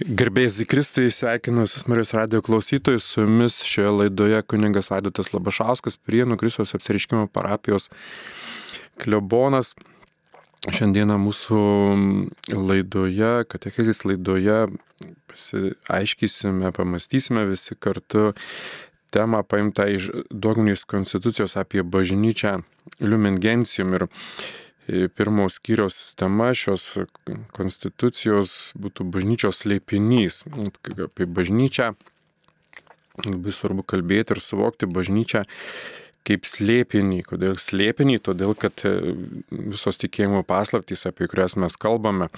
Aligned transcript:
Gerbėjai 0.00 0.48
Zikristai, 0.54 1.10
sveikinu 1.12 1.66
visus 1.66 1.82
Marijos 1.84 2.14
radio 2.16 2.38
klausytojus, 2.40 3.04
su 3.04 3.20
jumis 3.20 3.58
šioje 3.68 3.90
laidoje 3.92 4.38
kuningas 4.48 4.88
Vaidotas 4.88 5.28
Labašauskas, 5.34 5.98
Prienų 6.00 6.38
Kristos 6.40 6.72
apsiriškimo 6.78 7.26
parapijos 7.28 7.90
klebonas. 9.02 9.74
Šiandieną 10.72 11.18
mūsų 11.20 11.60
laidoje, 12.56 13.44
katechezis 13.52 14.00
laidoje, 14.08 14.62
aiškysime, 15.92 16.72
pamastysime 16.76 17.44
visi 17.52 17.76
kartu 17.76 18.30
temą 19.12 19.42
paimtą 19.44 19.84
iš 19.98 20.08
dogminės 20.32 20.86
konstitucijos 20.88 21.58
apie 21.60 21.84
bažnyčią 21.84 22.62
Lumengencijum 23.04 24.00
ir 24.00 24.08
pirmos 25.16 25.58
skyrios 25.58 25.98
tema 26.18 26.50
šios 26.56 26.86
konstitucijos 27.56 28.72
būtų 28.80 29.06
bažnyčios 29.14 29.62
slėpinys. 29.64 30.42
Apie 31.06 31.28
bažnyčią 31.28 31.92
labai 33.26 33.52
svarbu 33.54 33.84
kalbėti 33.84 34.36
ir 34.36 34.42
suvokti 34.42 34.88
bažnyčią 34.90 35.44
kaip 36.26 36.46
slėpinį. 36.48 37.22
Kodėl 37.28 37.58
slėpinį? 37.60 38.18
Todėl, 38.26 38.54
kad 38.58 38.84
visos 39.50 40.00
tikėjimo 40.00 40.42
paslaptys, 40.48 41.06
apie 41.08 41.28
kurias 41.30 41.56
mes 41.60 41.76
kalbame, 41.80 42.30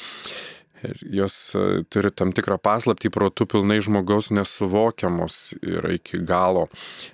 Ir 0.82 0.98
jos 1.20 1.36
e, 1.54 1.82
turi 1.92 2.10
tam 2.14 2.32
tikrą 2.34 2.58
paslaptį 2.62 3.12
protų 3.14 3.46
pilnai 3.54 3.78
žmogaus 3.84 4.32
nesuvokiamos 4.34 5.54
yra 5.60 5.94
iki 5.94 6.20
galo. 6.26 6.66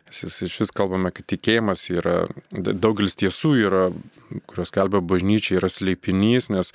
Iš 0.09 0.57
vis 0.63 0.73
kalbame, 0.73 1.13
kad 1.13 1.29
tikėjimas 1.29 1.85
yra, 1.93 2.23
daugelis 2.53 3.19
tiesų 3.21 3.53
yra, 3.67 3.83
kurios 4.49 4.73
kalbė 4.73 5.03
bažnyčia, 5.05 5.59
yra 5.61 5.69
sleipinys, 5.73 6.49
nes 6.53 6.73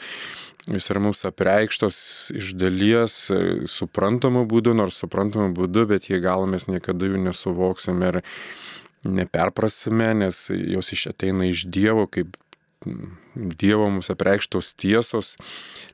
jis 0.70 0.90
yra 0.94 1.02
mums 1.04 1.26
apreikštos 1.28 1.98
iš 2.38 2.54
dalies 2.60 3.18
e, 3.34 3.42
suprantamų 3.70 4.46
būdų, 4.52 4.78
nors 4.80 5.02
suprantamų 5.02 5.52
būdų, 5.58 5.88
bet 5.96 6.12
jie 6.12 6.22
gal 6.24 6.46
mes 6.50 6.70
niekada 6.70 7.10
jų 7.10 7.26
nesuvoksime 7.26 8.14
ir 8.14 8.22
neperprasime, 9.04 10.14
nes 10.22 10.46
jos 10.54 10.94
iš 10.96 11.10
ateina 11.12 11.50
iš 11.50 11.66
Dievo, 11.68 12.06
kaip 12.08 12.38
Dievo 13.34 13.88
mums 13.90 14.12
apreikštos 14.14 14.74
tiesos, 14.80 15.34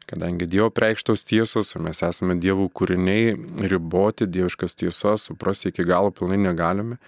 kadangi 0.10 0.48
Dievo 0.50 0.70
apreikštos 0.72 1.24
tiesos, 1.30 1.72
mes 1.80 2.02
esame 2.06 2.36
Dievo 2.42 2.68
kūriniai, 2.74 3.36
riboti 3.72 4.28
dieviškas 4.28 4.76
tiesas, 4.80 5.30
suprasti 5.30 5.72
iki 5.74 5.86
galo 5.88 6.12
pilnai 6.16 6.40
negalime. 6.42 7.00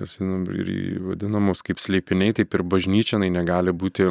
Ir 0.00 0.70
vadinamos 1.08 1.64
kaip 1.66 1.82
sleipiniai, 1.82 2.36
taip 2.36 2.54
ir 2.54 2.64
bažnyčianai 2.66 3.32
negali 3.34 3.74
būti 3.74 4.10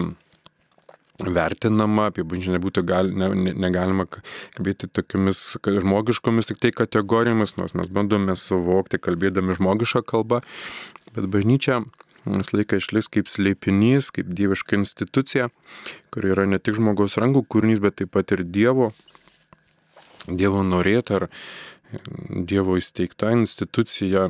vertinama, 1.22 2.10
apie 2.10 2.26
bažnyčią 2.26 2.56
nebūtų 2.58 2.84
gal, 2.90 3.12
ne, 3.14 3.30
ne, 3.38 3.54
negalima 3.66 4.08
kalbėti 4.10 4.90
tokiamis 4.90 5.44
žmogiškomis 5.62 6.50
tik 6.50 6.62
tai 6.64 6.72
kategorijomis, 6.74 7.56
nors 7.60 7.76
mes 7.78 7.92
bandome 7.94 8.36
suvokti 8.40 9.00
kalbėdami 9.02 9.58
žmogišką 9.60 10.04
kalbą, 10.10 10.42
bet 11.14 11.30
bažnyčia 11.30 11.84
visą 12.26 12.58
laiką 12.58 12.80
išliks 12.80 13.12
kaip 13.12 13.30
slėpinys, 13.32 14.12
kaip 14.16 14.32
dieviška 14.36 14.78
institucija, 14.80 15.50
kuri 16.14 16.34
yra 16.36 16.48
ne 16.50 16.60
tik 16.60 16.80
žmogaus 16.80 17.18
rankų 17.20 17.44
kūrinys, 17.50 17.84
bet 17.84 18.00
taip 18.00 18.14
pat 18.16 18.32
ir 18.36 18.46
Dievo, 18.48 18.92
Dievo 20.28 20.64
norėta 20.64 21.20
ar 21.20 21.30
Dievo 22.50 22.78
įsteigta 22.80 23.30
institucija, 23.36 24.26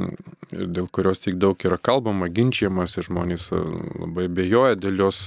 dėl 0.52 0.90
kurios 0.92 1.24
tik 1.24 1.38
daug 1.40 1.60
yra 1.64 1.78
kalbama, 1.80 2.28
ginčiamas 2.28 2.98
žmonės 3.08 3.48
labai 3.54 4.28
bejoja 4.28 4.76
dėl 4.76 5.06
jos 5.06 5.22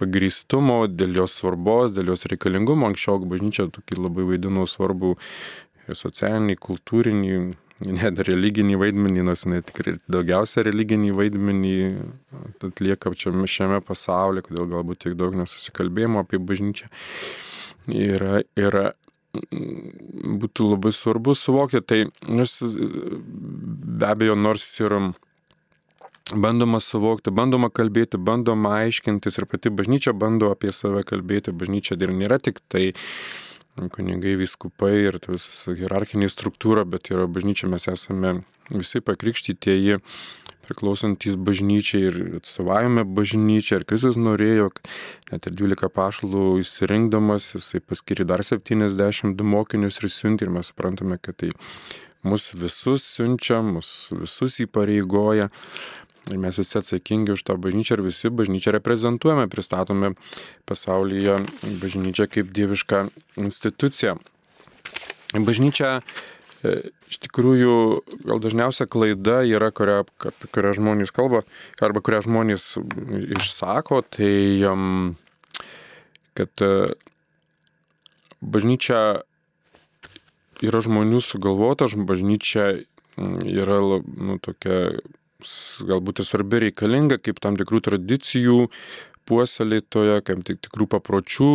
pagrystumo, 0.00 0.82
dėl 0.90 1.20
jos 1.20 1.36
svarbos, 1.38 1.94
dėl 1.94 2.10
jos 2.14 2.26
reikalingumo. 2.32 2.88
Anksčiau 2.90 3.22
bažnyčia 3.30 3.68
tokį 3.70 4.00
labai 4.00 4.26
vaidino 4.32 4.66
svarbu 4.66 5.14
socialinį, 5.86 6.58
kultūrinį 6.58 7.36
net 7.86 8.20
religinį 8.26 8.76
vaidmenį, 8.80 9.24
nors 9.24 9.46
jinai 9.46 9.60
tikrai 9.64 9.96
daugiausia 10.10 10.64
religinį 10.66 11.14
vaidmenį 11.16 11.76
atlieka 12.68 13.12
šiame, 13.16 13.80
pasaulyje, 13.84 14.48
kodėl 14.48 14.68
galbūt 14.74 15.04
tiek 15.04 15.16
daug 15.18 15.36
nesusikalbėjimo 15.38 16.24
apie 16.24 16.40
bažnyčią. 16.42 16.90
Yra, 17.90 18.42
yra 18.60 18.90
būtų 19.32 20.72
labai 20.74 20.92
svarbu 20.94 21.34
suvokti, 21.38 21.80
tai 21.80 22.00
nors 22.28 22.60
be 22.60 24.06
abejo, 24.06 24.36
nors 24.36 24.66
ir 24.82 24.96
bandoma 26.34 26.80
suvokti, 26.82 27.32
bandoma 27.34 27.70
kalbėti, 27.70 28.18
bandoma 28.18 28.76
aiškintis 28.84 29.38
ir 29.38 29.46
pati 29.50 29.70
bažnyčia 29.70 30.14
bando 30.14 30.50
apie 30.54 30.72
save 30.74 31.02
kalbėti, 31.06 31.54
bažnyčia 31.54 31.98
ir 31.98 32.12
nėra 32.14 32.40
tik 32.42 32.60
tai 32.68 32.92
kunigai, 33.88 34.36
viskupai 34.40 34.94
ir 35.06 35.18
visas 35.28 35.64
hierarchinė 35.64 36.28
struktūra, 36.28 36.84
bet 36.84 37.08
yra 37.14 37.24
bažnyčia, 37.30 37.70
mes 37.72 37.88
esame 37.88 38.40
visi 38.70 39.00
pakrikštytieji, 39.02 39.98
priklausantis 40.66 41.38
bažnyčiai 41.40 42.04
ir 42.10 42.18
atstovavime 42.38 43.06
bažnyčiai. 43.08 43.80
Ir 43.80 43.86
Kristus 43.88 44.18
norėjo, 44.20 44.68
net 45.32 45.48
ir 45.48 45.56
12 45.58 45.90
pašalų 45.96 46.44
įsirinkdamas, 46.62 47.54
jisai 47.56 47.82
paskiri 47.82 48.28
dar 48.28 48.44
72 48.46 49.46
mokinius 49.54 50.02
ir 50.02 50.10
siunti 50.12 50.46
ir 50.46 50.54
mes 50.54 50.70
suprantame, 50.70 51.18
kad 51.22 51.40
tai 51.42 51.50
mus 52.22 52.50
visus 52.54 53.06
siunčia, 53.16 53.62
mus 53.64 54.10
visus 54.12 54.60
įpareigoja. 54.66 55.48
Ir 56.28 56.38
mes 56.38 56.58
visi 56.60 56.76
atsakingi 56.78 57.32
už 57.32 57.42
tą 57.48 57.56
bažnyčią 57.56 57.96
ir 57.96 58.02
visi 58.04 58.30
bažnyčią 58.30 58.74
reprezentuojame, 58.76 59.48
pristatome 59.48 60.12
pasaulyje 60.68 61.38
bažnyčią 61.80 62.28
kaip 62.28 62.52
dievišką 62.52 63.06
instituciją. 63.40 64.18
Bažnyčia 65.34 66.00
e, 66.00 66.74
iš 67.08 67.18
tikrųjų 67.24 67.74
gal 68.28 68.42
dažniausia 68.44 68.86
klaida 68.90 69.40
yra, 69.48 69.70
kurią, 69.74 70.04
apie 70.30 70.50
kurią 70.52 70.74
žmonės 70.76 71.14
kalba, 71.14 71.42
arba 71.80 72.04
kurią 72.04 72.22
žmonės 72.28 72.74
išsako, 73.40 74.02
tai 74.12 74.34
kad 76.38 76.66
e, 76.66 76.92
bažnyčia 78.40 79.22
yra 80.60 80.82
žmonių 80.84 81.22
sugalvota, 81.24 81.88
bažnyčia 81.96 82.84
yra 83.18 83.80
nu, 83.80 84.38
tokia 84.42 85.00
galbūt 85.88 86.22
ir 86.22 86.28
svarbi 86.28 86.64
reikalinga 86.66 87.20
kaip 87.22 87.40
tam 87.42 87.58
tikrų 87.60 87.82
tradicijų 87.88 88.66
puoselėtoje, 89.30 90.20
kaip 90.26 90.42
tik 90.46 90.62
tikrų 90.66 90.88
papročių 90.96 91.50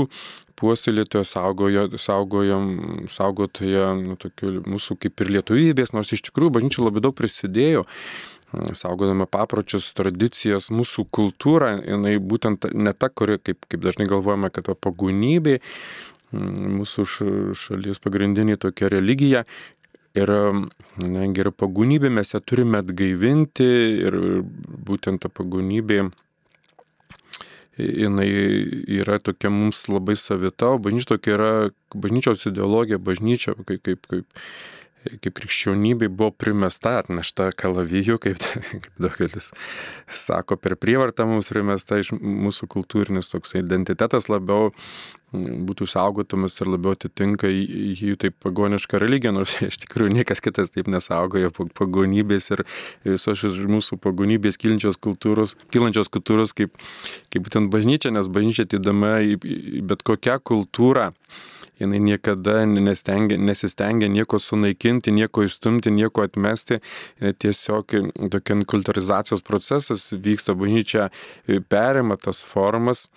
puoselėtoje, 0.56 1.26
saugojo, 1.28 1.90
saugojam, 2.00 2.70
saugotoje 3.12 3.90
nu, 4.00 4.16
tokių, 4.20 4.62
mūsų 4.64 4.96
kaip 5.04 5.26
ir 5.26 5.34
lietuvybės, 5.38 5.92
nors 5.96 6.14
iš 6.16 6.24
tikrųjų 6.30 6.56
bažnyčia 6.60 6.86
labai 6.86 7.04
daug 7.04 7.18
prisidėjo 7.18 7.84
saugodama 8.78 9.28
papročius, 9.28 9.90
tradicijas, 9.98 10.70
mūsų 10.72 11.08
kultūrą, 11.12 11.76
jinai 11.84 12.16
būtent 12.24 12.70
ne 12.72 12.94
ta, 12.96 13.10
kuri, 13.10 13.40
kaip, 13.42 13.66
kaip 13.68 13.84
dažnai 13.84 14.08
galvojame, 14.08 14.52
kad 14.54 14.70
pagunybė, 14.80 15.60
mūsų 16.36 17.06
šalies 17.56 18.02
pagrindinė 18.04 18.58
tokia 18.60 18.90
religija, 18.92 19.46
Ir, 20.16 20.32
nengi, 21.02 21.42
ir 21.44 21.50
pagunybė 21.52 22.12
mes 22.14 22.30
ją 22.32 22.40
turime 22.40 22.80
atgaivinti 22.80 23.66
ir 24.08 24.16
būtent 24.88 25.26
ta 25.26 25.32
pagunybė 25.32 26.06
jinai 27.76 28.30
yra 29.02 29.20
tokia 29.20 29.52
mums 29.52 29.84
labai 29.92 30.16
savita, 30.16 30.72
o 30.72 30.80
bažnyčia 30.80 31.16
tokia 31.16 31.36
yra, 31.36 31.52
bažnyčios 31.92 32.48
ideologija, 32.48 33.02
bažnyčia 33.04 33.58
kaip, 33.68 33.82
kaip, 33.84 34.08
kaip 34.08 34.26
kaip 35.24 35.36
krikščionybė 35.40 36.10
buvo 36.10 36.32
primesta, 36.36 37.00
atnešta 37.02 37.52
kalavijų, 37.58 38.18
kaip, 38.24 38.42
kaip 38.86 38.90
daugelis 39.02 39.52
sako, 40.12 40.58
per 40.62 40.78
prievartą 40.80 41.28
mums 41.30 41.52
primesta 41.52 42.00
iš 42.02 42.14
mūsų 42.16 42.70
kultūrinis 42.72 43.32
toks 43.32 43.56
identitetas 43.60 44.30
labiau 44.32 44.72
būtų 45.36 45.88
saugotumas 45.90 46.56
ir 46.62 46.70
labiau 46.70 46.94
atitinka 46.96 47.50
jį 47.50 48.16
taip 48.22 48.38
pagonišką 48.44 49.00
religiją, 49.02 49.34
nors 49.36 49.56
iš 49.70 49.80
tikrųjų 49.84 50.14
niekas 50.20 50.42
kitas 50.44 50.72
taip 50.76 50.90
nesaugoja 50.92 51.52
pagonybės 51.52 52.52
ir 52.56 52.66
visos 53.08 53.42
šis 53.42 53.60
mūsų 53.70 54.00
pagonybės 54.04 54.60
kylančios 54.62 55.00
kultūros, 55.02 55.56
kylančios 55.74 56.12
kultūros 56.14 56.56
kaip, 56.56 56.78
kaip 57.34 57.48
būtent 57.48 57.72
bažnyčia, 57.74 58.14
nes 58.16 58.30
bažnyčia 58.32 58.68
atidama 58.68 59.18
į 59.26 59.84
bet 59.86 60.06
kokią 60.08 60.40
kultūrą 60.46 61.12
jinai 61.80 62.00
niekada 62.00 62.66
nestengia, 62.66 63.38
nesistengia 63.38 64.10
nieko 64.12 64.40
sunaikinti, 64.40 65.12
nieko 65.12 65.46
išstumti, 65.46 65.92
nieko 65.92 66.26
atmesti. 66.26 66.82
E, 67.20 67.34
tiesiog 67.34 67.98
tokia 68.34 68.60
kultūrizacijos 68.76 69.44
procesas 69.46 70.12
vyksta, 70.14 70.56
bažnyčia 70.58 71.10
e, 71.10 71.60
perima 71.60 72.18
tas 72.22 72.44
formas. 72.46 73.10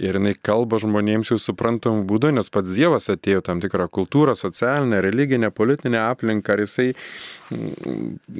Ir 0.00 0.16
jinai 0.16 0.32
kalba 0.40 0.78
žmonėms 0.80 1.28
jau 1.34 1.36
suprantamų 1.36 2.06
būdų, 2.08 2.30
nes 2.38 2.48
pats 2.50 2.70
Dievas 2.72 3.10
atėjo 3.12 3.42
tam 3.44 3.60
tikrą 3.60 3.90
kultūrą, 3.92 4.32
socialinę, 4.38 5.02
religinę, 5.04 5.50
politinę 5.52 6.00
aplinką. 6.06 6.56
Ir 6.56 6.64
jisai, 6.64 6.86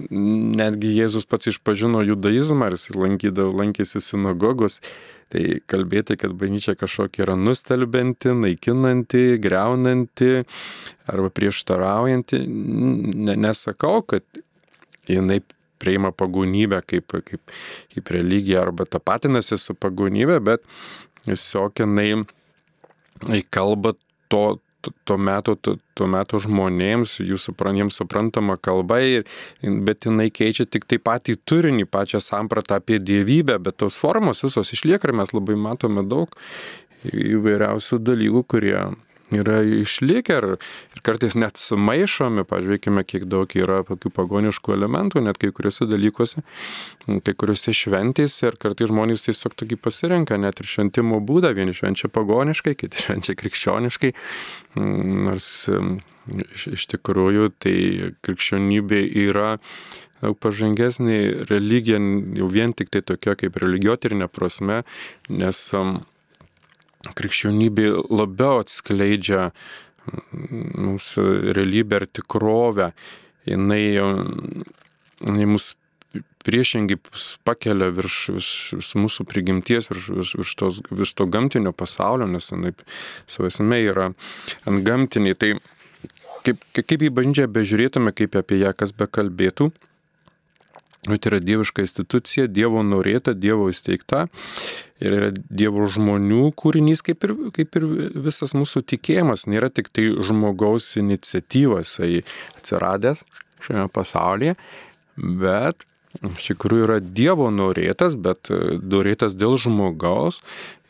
netgi 0.08 0.94
Jėzus 0.96 1.28
pats 1.28 1.52
išpažino 1.52 2.00
judaizmą, 2.08 2.70
ir 2.70 2.78
jisai 2.78 2.96
lankydavo, 2.96 3.52
lankėsi 3.60 4.00
sinagogos 4.00 4.80
Tai 5.32 5.42
kalbėti, 5.70 6.18
kad 6.20 6.34
bažnyčia 6.36 6.74
kažkokia 6.76 7.24
yra 7.24 7.36
nustelbinti, 7.40 8.34
naikinanti, 8.36 9.38
greunanti 9.40 10.42
arba 11.08 11.30
prieštaraujanti, 11.32 12.42
nesakau, 13.40 14.02
kad 14.04 14.26
jinai 15.08 15.40
priima 15.82 16.12
pagonybę 16.14 16.82
kaip, 16.86 17.16
kaip, 17.26 17.54
kaip 17.94 18.12
religiją 18.14 18.60
arba 18.66 18.86
tapatinasi 18.86 19.58
su 19.58 19.74
pagonybė, 19.74 20.36
bet 20.44 20.68
tiesiog 21.24 21.80
jinai 21.82 23.40
kalba 23.54 23.96
to, 24.30 24.44
tuo 25.04 25.16
metu, 25.18 25.56
tuo 25.62 26.08
metu 26.10 26.40
žmonėms, 26.42 27.18
jų 27.22 27.38
supran, 27.40 27.78
jiems 27.78 28.00
suprantama 28.00 28.56
kalba, 28.60 29.00
ir, 29.04 29.28
bet 29.62 30.08
jinai 30.08 30.30
keičia 30.34 30.66
tik 30.66 30.88
tai 30.90 30.98
patį 31.02 31.38
turinį, 31.48 31.86
pačią 31.90 32.22
sampratą 32.22 32.80
apie 32.80 32.98
dievybę, 33.02 33.58
bet 33.62 33.78
tos 33.82 34.00
formos 34.02 34.42
visos 34.44 34.74
išlieka 34.74 35.08
ir 35.08 35.16
mes 35.22 35.34
labai 35.34 35.58
matome 35.58 36.04
daug 36.08 36.32
įvairiausių 37.12 37.98
dalykų, 38.02 38.44
kurie 38.50 38.76
yra 39.36 39.60
išlikę 39.64 40.36
ir, 40.38 40.46
ir 40.96 41.02
kartais 41.06 41.36
net 41.38 41.60
sumaišomi, 41.60 42.44
pažiūrėkime, 42.48 43.04
kiek 43.08 43.26
daug 43.30 43.52
yra 43.58 43.80
tokių 43.88 44.12
pagoniškų 44.18 44.76
elementų, 44.76 45.22
net 45.26 45.40
kai 45.42 45.52
kuriuose 45.54 45.88
dalykuose, 45.90 46.44
kai 47.06 47.34
kuriuose 47.38 47.74
šventėse 47.76 48.50
ir 48.50 48.58
kartais 48.62 48.92
žmonės 48.92 49.26
tiesiog 49.28 49.56
tokį 49.58 49.80
pasirenka, 49.82 50.38
net 50.40 50.62
ir 50.62 50.70
šventimo 50.70 51.20
būdą, 51.24 51.54
vieni 51.56 51.76
švenčia 51.76 52.12
pagoniškai, 52.12 52.76
kiti 52.78 53.00
švenčia 53.06 53.36
krikščioniškai, 53.40 54.14
nors 54.76 55.50
iš, 55.66 56.68
iš 56.78 56.88
tikrųjų 56.94 57.50
tai 57.62 57.76
krikščionybė 58.24 59.02
yra 59.26 59.56
daug 60.22 60.38
pažangesnė 60.38 61.48
religija, 61.50 61.98
jau 62.38 62.48
vien 62.50 62.74
tik 62.78 62.92
tai 62.94 63.02
tokia 63.02 63.34
kaip 63.38 63.58
religiotirinė 63.58 64.28
prasme, 64.30 64.82
nes 65.28 65.62
krikščionybė 67.18 67.88
labiau 68.10 68.62
atskleidžia 68.62 69.50
mūsų 70.06 71.26
realybę 71.56 72.02
ir 72.02 72.08
tikrovę. 72.18 72.92
Jinai, 73.46 73.82
jinai 73.98 75.46
mus 75.50 75.72
priešingai 76.46 76.98
pakelia 77.46 77.90
virš, 77.94 78.16
virš 78.36 78.90
mūsų 78.98 79.26
prigimties, 79.30 79.88
virš, 79.90 80.08
virš, 80.18 80.32
virš, 80.40 80.54
tos, 80.58 80.80
virš 80.90 81.14
to 81.18 81.26
gamtinio 81.30 81.72
pasaulio, 81.74 82.26
nes 82.30 82.50
jinai 82.50 82.74
savo 83.30 83.50
esmė 83.50 83.80
yra 83.86 84.10
ant 84.68 84.84
gamtiniai. 84.86 85.38
Tai 85.38 85.54
kaip, 86.46 86.66
kaip 86.74 86.98
į 86.98 87.12
bažnyčią 87.14 87.48
bežiūrėtume, 87.54 88.14
kaip 88.16 88.38
apie 88.38 88.60
ją 88.62 88.74
kas 88.76 88.94
bekalbėtų, 88.98 89.70
tai 91.02 91.32
yra 91.32 91.40
dieviška 91.42 91.82
institucija, 91.82 92.46
Dievo 92.46 92.82
norėta, 92.86 93.34
Dievo 93.34 93.66
įsteigta. 93.72 94.28
Ir 95.02 95.16
yra 95.16 95.30
Dievo 95.34 95.88
žmonių 95.90 96.52
kūrinys, 96.54 97.02
kaip 97.02 97.26
ir, 97.26 97.32
kaip 97.56 97.78
ir 97.78 97.86
visas 98.22 98.54
mūsų 98.54 98.84
tikėjimas, 98.92 99.48
nėra 99.50 99.72
tik 99.74 99.90
tai 99.90 100.12
žmogaus 100.22 100.92
iniciatyvas, 101.00 101.96
jisai 101.96 102.22
atsiradęs 102.60 103.24
šiame 103.62 103.88
pasaulyje, 103.94 104.54
bet 105.18 105.82
iš 106.30 106.52
tikrųjų 106.52 106.86
yra 106.86 107.00
Dievo 107.02 107.50
norėtas, 107.50 108.14
bet 108.14 108.52
norėtas 108.82 109.34
dėl 109.38 109.58
žmogaus. 109.58 110.38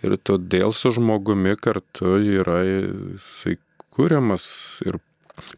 Ir 0.03 0.19
todėl 0.19 0.75
su 0.75 0.91
žmogumi 0.93 1.55
kartu 1.57 2.17
yra 2.19 2.59
jisai 2.67 3.55
kūriamas 3.95 4.45
ir 4.85 4.99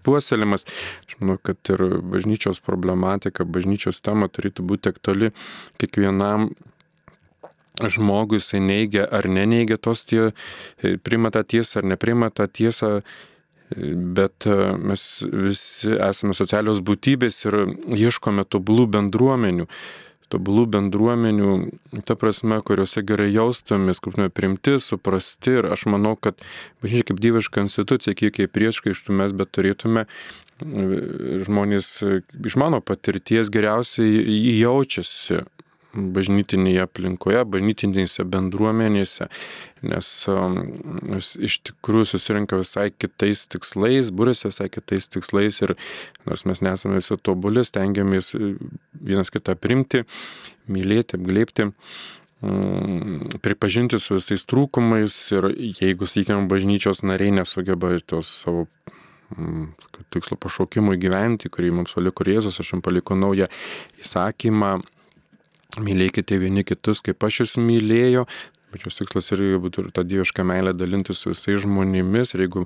puoselimas. 0.06 0.66
Aš 1.08 1.18
manau, 1.20 1.38
kad 1.42 1.58
ir 1.72 1.82
bažnyčios 2.02 2.62
problematika, 2.64 3.46
bažnyčios 3.46 4.02
tema 4.04 4.30
turėtų 4.32 4.66
būti 4.66 4.92
aktuali 4.94 5.32
kiekvienam 5.80 6.52
žmogui 7.82 8.38
jisai 8.38 8.60
neigia 8.60 9.06
ar 9.10 9.26
neneigia 9.28 9.76
tos 9.76 10.04
tie, 10.04 10.30
e, 10.82 10.96
prima 10.96 11.30
tą 11.34 11.42
tiesą 11.42 11.80
ar 11.80 11.84
neprima 11.84 12.30
tą 12.30 12.46
tiesą, 12.46 13.02
e, 13.02 13.94
bet 13.94 14.46
e, 14.46 14.76
mes 14.78 15.24
visi 15.32 15.96
esame 15.98 16.34
socialios 16.34 16.80
būtybės 16.80 17.44
ir 17.48 17.58
ieškome 17.98 18.46
tobulų 18.46 18.86
bendruomenių. 18.94 19.66
Tobulų 20.34 20.66
bendruomenių, 20.74 21.50
ta 22.08 22.16
prasme, 22.18 22.58
kuriuose 22.66 23.04
gerai 23.06 23.28
jaustumės, 23.30 24.00
kur 24.02 24.14
būtume 24.14 24.30
primti, 24.34 24.78
suprasti 24.82 25.60
ir 25.60 25.70
aš 25.70 25.86
manau, 25.86 26.16
kad 26.18 26.34
bažnyčia 26.82 27.12
kaip 27.12 27.20
dieviška 27.22 27.62
institucija, 27.62 28.16
kiek 28.18 28.38
jai 28.42 28.50
prieškaištų 28.50 29.14
mes 29.14 29.34
bet 29.36 29.52
turėtume 29.54 30.06
žmonės 31.44 31.88
iš 32.46 32.56
mano 32.60 32.80
patirties 32.80 33.50
geriausiai 33.50 34.58
jaučiasi 34.60 35.42
bažnytinėje 35.94 36.84
aplinkoje, 36.84 37.42
bažnytinėse 37.48 38.24
bendruomenėse, 38.28 39.28
nes 39.84 40.10
um, 40.32 40.58
iš 41.18 41.58
tikrųjų 41.68 42.08
susirinka 42.14 42.58
visai 42.60 42.88
kitais 42.90 43.44
tikslais, 43.52 44.10
būrėsi 44.14 44.48
visai 44.50 44.70
kitais 44.72 45.08
tikslais 45.12 45.60
ir 45.62 45.74
nors 46.28 46.44
mes 46.48 46.64
nesame 46.64 47.00
visi 47.00 47.18
tobuli, 47.20 47.64
stengiamės 47.66 48.32
e, 48.38 48.54
vienas 49.04 49.32
kitą 49.34 49.56
primti, 49.60 50.04
mylėti, 50.70 51.18
apglėpti 51.18 51.68
mm, 51.68 53.38
pripažinti 53.44 54.00
su 54.02 54.18
visais 54.18 54.46
trūkumais 54.48 55.18
ir 55.36 55.50
jeigu, 55.82 56.08
sakykime, 56.08 56.48
bažnyčios 56.50 57.04
nariai 57.06 57.36
nesugeba 57.42 57.92
tos 58.08 58.30
savo 58.44 58.66
mm, 59.36 59.68
tikslo 60.14 60.40
pašaukimui 60.40 60.98
gyventi, 61.02 61.52
kurį 61.52 61.74
mums 61.80 61.94
paliko 61.96 62.26
Jėzus, 62.26 62.58
aš 62.60 62.74
jums 62.74 62.86
paliko 62.86 63.18
naują 63.18 63.50
įsakymą, 64.00 64.78
Mylėkite 65.82 66.38
vieni 66.38 66.62
kitus, 66.66 67.00
kaip 67.02 67.24
aš 67.26 67.40
jūs 67.42 67.56
mylėjau. 67.58 68.26
Pačios 68.74 68.98
tikslas 68.98 69.30
irgi 69.34 69.58
būtų 69.62 69.84
ir 69.84 69.90
tą 69.94 70.04
dievišką 70.06 70.46
meilę 70.46 70.74
dalinti 70.74 71.14
su 71.14 71.30
visais 71.32 71.62
žmonėmis. 71.62 72.34
Ir 72.34 72.46
jeigu 72.46 72.64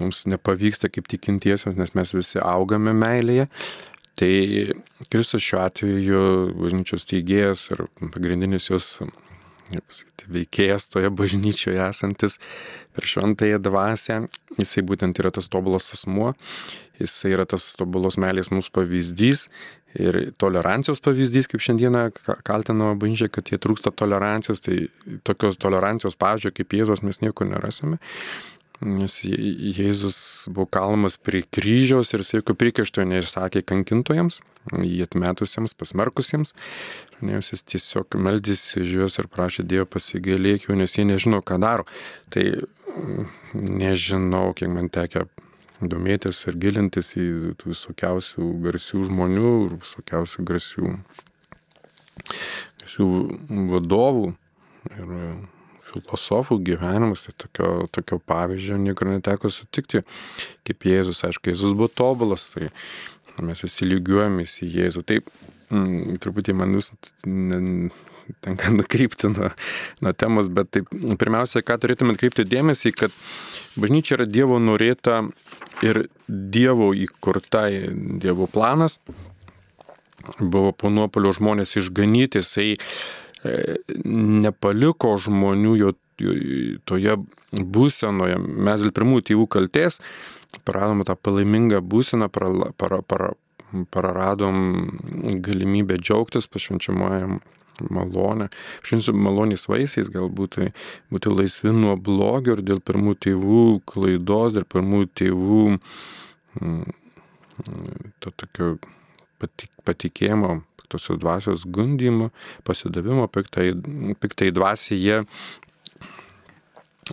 mums 0.00 0.24
nepavyksta 0.28 0.90
kaip 0.92 1.08
tikintiesiams, 1.10 1.76
nes 1.78 1.94
mes 1.96 2.14
visi 2.16 2.40
augame 2.42 2.94
meilėje, 2.96 3.48
tai 4.18 4.32
Kristus 5.12 5.44
šiuo 5.44 5.60
atveju 5.64 6.22
bažnyčios 6.58 7.06
teigėjas 7.10 7.68
ir 7.74 7.86
pagrindinis 8.14 8.70
jos 8.70 8.96
veikėjas 10.30 10.88
toje 10.92 11.10
bažnyčioje 11.10 11.80
esantis 11.88 12.38
per 12.94 13.06
šventąją 13.08 13.60
dvasę, 13.64 14.20
jisai 14.58 14.84
būtent 14.86 15.18
yra 15.22 15.32
tas 15.34 15.48
tobulas 15.48 15.90
asmuo, 15.96 16.34
jisai 17.00 17.32
yra 17.34 17.46
tas 17.48 17.72
tobulos 17.78 18.18
meilės 18.20 18.52
mums 18.52 18.70
pavyzdys 18.74 19.48
ir 19.94 20.18
tolerancijos 20.40 21.02
pavyzdys, 21.04 21.48
kaip 21.50 21.62
šiandieną 21.62 22.08
kaltinama 22.46 22.94
bažnyčia, 22.98 23.30
kad 23.32 23.50
jie 23.50 23.60
trūksta 23.62 23.92
tolerancijos, 23.94 24.64
tai 24.64 24.88
tokios 25.26 25.60
tolerancijos 25.62 26.18
pavyzdžio 26.18 26.54
kaip 26.56 26.74
Jėzos 26.74 27.04
mes 27.06 27.22
nieko 27.22 27.46
nerasime. 27.48 28.00
Nes 28.84 29.20
Jėzus 29.22 30.16
buvo 30.50 30.66
kalmas 30.66 31.14
prie 31.16 31.44
kryžiaus 31.46 32.10
ir 32.12 32.24
jis 32.24 32.34
jokių 32.34 32.56
priekaištų 32.58 33.04
neišsakė 33.06 33.62
kankintojams, 33.70 34.40
jį 34.74 34.98
atmetusiems, 35.06 35.76
pasmerkusiems. 35.78 36.52
Jis 37.22 37.64
tiesiog 37.70 38.18
meldėsi 38.18 38.82
už 38.82 38.96
juos 38.98 39.20
ir 39.22 39.30
prašė 39.30 39.64
Dievo 39.70 39.86
pasigailėk 39.94 40.66
jų, 40.66 40.76
nes 40.82 40.98
jie 40.98 41.06
nežino, 41.06 41.40
ką 41.40 41.60
daro. 41.62 41.86
Tai 42.34 42.44
mm, 42.50 43.30
nežinau, 43.78 44.50
kiek 44.58 44.74
man 44.74 44.90
tekia 44.92 45.28
domėtis 45.82 46.44
ir 46.48 46.58
gilintis 46.60 47.14
į 47.18 47.54
visokiausių 47.64 48.50
garsių 48.64 49.02
žmonių 49.08 49.50
ir 49.66 49.74
visokiausių 49.82 50.44
garsių, 50.50 50.92
garsių 52.82 53.08
vadovų 53.72 54.30
ir 54.94 55.12
filosofų 55.94 56.58
gyvenimus, 56.66 57.26
tai 57.26 57.34
tokio, 57.44 57.68
tokio 57.94 58.18
pavyzdžio 58.26 58.78
niekur 58.82 59.10
neteko 59.12 59.50
sutikti, 59.52 60.02
kaip 60.66 60.88
Jėzus, 60.88 61.22
aišku, 61.26 61.52
Jėzus 61.52 61.76
buvo 61.76 61.90
tobulas, 61.92 62.48
tai 62.54 62.70
mes 63.44 63.62
visi 63.64 63.86
lygiuojamės 63.86 64.58
į 64.64 64.70
Jėzų. 64.78 65.04
Taip, 65.10 65.30
mm, 65.70 66.18
truputį 66.22 66.56
man 66.58 66.74
vis 66.78 66.92
tenka 68.44 68.72
nukrypti 68.74 69.30
nuo, 69.32 69.50
nuo 70.04 70.14
temos, 70.16 70.48
bet 70.52 70.70
taip, 70.76 70.92
pirmiausia, 71.20 71.64
ką 71.66 71.78
turėtume 71.82 72.14
atkreipti 72.16 72.46
dėmesį, 72.48 72.94
kad 72.98 73.18
bažnyčia 73.80 74.18
yra 74.18 74.28
Dievo 74.30 74.60
norėta 74.62 75.22
ir 75.84 76.06
Dievo 76.28 76.92
įkurta, 76.96 77.66
Dievo 78.22 78.48
planas 78.50 79.00
buvo 80.40 80.72
po 80.72 80.88
nuopolio 80.88 81.34
žmonės 81.36 81.76
išganyti, 81.76 82.40
jisai 82.40 82.70
E, 83.44 83.76
nepaliko 84.08 85.18
žmonių 85.20 85.74
jo 85.76 85.92
toje 86.88 87.16
būsenoje. 87.52 88.38
Mes 88.40 88.84
dėl 88.84 88.92
pirmųjų 88.96 89.24
tėvų 89.30 89.46
kalties 89.52 90.00
praradom 90.64 91.02
tą 91.04 91.16
palaimingą 91.18 91.82
būseną, 91.84 92.30
para, 92.32 92.70
para, 92.78 93.02
para, 93.02 93.32
praradom 93.92 94.56
galimybę 95.44 95.98
džiaugtis 95.98 96.46
pašvenčiamojam 96.48 97.40
malonę. 97.90 98.50
Šinsiu 98.86 99.14
malonės 99.16 99.68
vaisiais 99.70 100.10
galbūt 100.12 100.58
tai 100.58 100.68
būti 101.12 101.32
laisvi 101.32 101.74
nuo 101.76 101.96
blogio 101.96 102.58
ir 102.58 102.64
dėl 102.66 102.82
pirmų 102.84 103.16
tėvų 103.26 103.64
klaidos, 103.90 104.54
dėl 104.58 104.68
pirmų 104.70 105.06
tėvų 105.18 105.64
mm, 106.60 106.84
to 108.22 108.34
tokio 108.42 108.76
patikėjimo 109.84 110.62
šeštosios 110.94 111.18
dvasios 111.18 111.64
gundymu, 111.66 112.30
pasidavimu, 112.64 113.28
piktai, 113.28 113.72
piktai 114.20 114.50
dvasiai, 114.52 114.98
jie, 115.00 115.24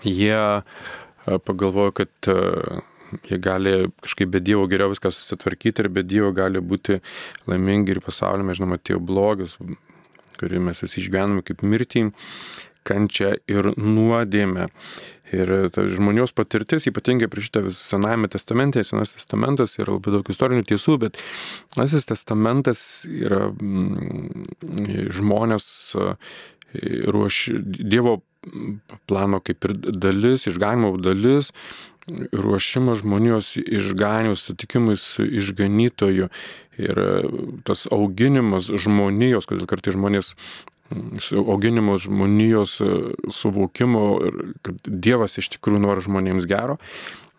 jie 0.03 1.41
pagalvojo, 1.45 1.91
kad 1.91 2.31
jie 3.27 3.37
gali 3.37 3.91
kažkaip 4.01 4.29
be 4.31 4.39
Dievo 4.39 4.67
geriau 4.67 4.91
viską 4.91 5.11
susitvarkyti 5.11 5.83
ir 5.83 5.89
be 5.89 6.03
Dievo 6.03 6.31
gali 6.31 6.61
būti 6.61 7.01
laimingi 7.47 7.95
ir 7.95 8.01
pasaulyje, 8.01 8.59
žinoma, 8.59 8.77
atėjo 8.79 8.99
blogis, 8.99 9.57
kurį 10.41 10.61
mes 10.67 10.83
visi 10.83 10.99
išgyvename 11.03 11.45
kaip 11.45 11.63
mirtį, 11.63 12.09
kančią 12.87 13.35
ir 13.51 13.71
nuodėmę. 13.77 14.69
Ir 15.31 15.51
ta 15.71 15.85
žmonijos 15.87 16.33
patirtis, 16.35 16.89
ypatingai 16.89 17.29
prieš 17.31 17.47
šitą 17.47 17.61
Senajame 17.71 18.27
testamente, 18.33 18.83
Senas 18.83 19.13
testamentas 19.15 19.77
yra 19.79 19.95
labai 19.95 20.17
daug 20.17 20.31
istorinių 20.33 20.65
tiesų, 20.67 20.97
bet 21.05 21.21
Senasis 21.71 22.09
testamentas 22.09 22.81
yra 23.07 23.45
mm, 23.53 24.49
žmonės 25.15 25.69
ruoš 27.15 27.45
Dievo 27.63 28.19
plano 29.07 29.39
kaip 29.45 29.67
ir 29.67 29.75
dalis, 30.01 30.47
išganimo 30.49 30.95
dalis, 30.99 31.51
ruošimas 32.09 33.01
žmonijos 33.01 33.55
išganių, 33.61 34.35
sutikimui 34.35 34.97
su 34.97 35.25
išganytoju 35.25 36.29
ir 36.81 36.99
e, 36.99 37.09
tas 37.67 37.85
auginimas 37.91 38.71
žmonijos, 38.71 39.47
kodėl 39.49 39.69
kartai 39.69 39.93
žmonės 39.95 40.33
auginimo 41.37 41.97
žmonijos 42.01 42.79
e, 42.83 42.89
suvokimo 43.31 44.05
kad 44.65 44.81
Dievas 44.85 45.37
iš 45.39 45.53
tikrųjų 45.55 45.83
nori 45.85 46.05
žmonėms 46.05 46.49
gero. 46.49 46.79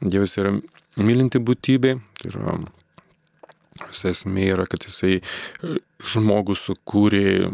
Dievas 0.01 0.39
yra 0.41 0.55
mylinti 0.97 1.43
būtybė, 1.43 1.97
tai 2.23 2.31
yra 2.31 2.57
visa 3.89 4.13
esmė 4.13 4.47
yra, 4.55 4.69
kad 4.71 4.87
jisai 4.87 5.19
e, 5.19 5.77
žmogų 6.13 6.57
sukūrė 6.59 7.51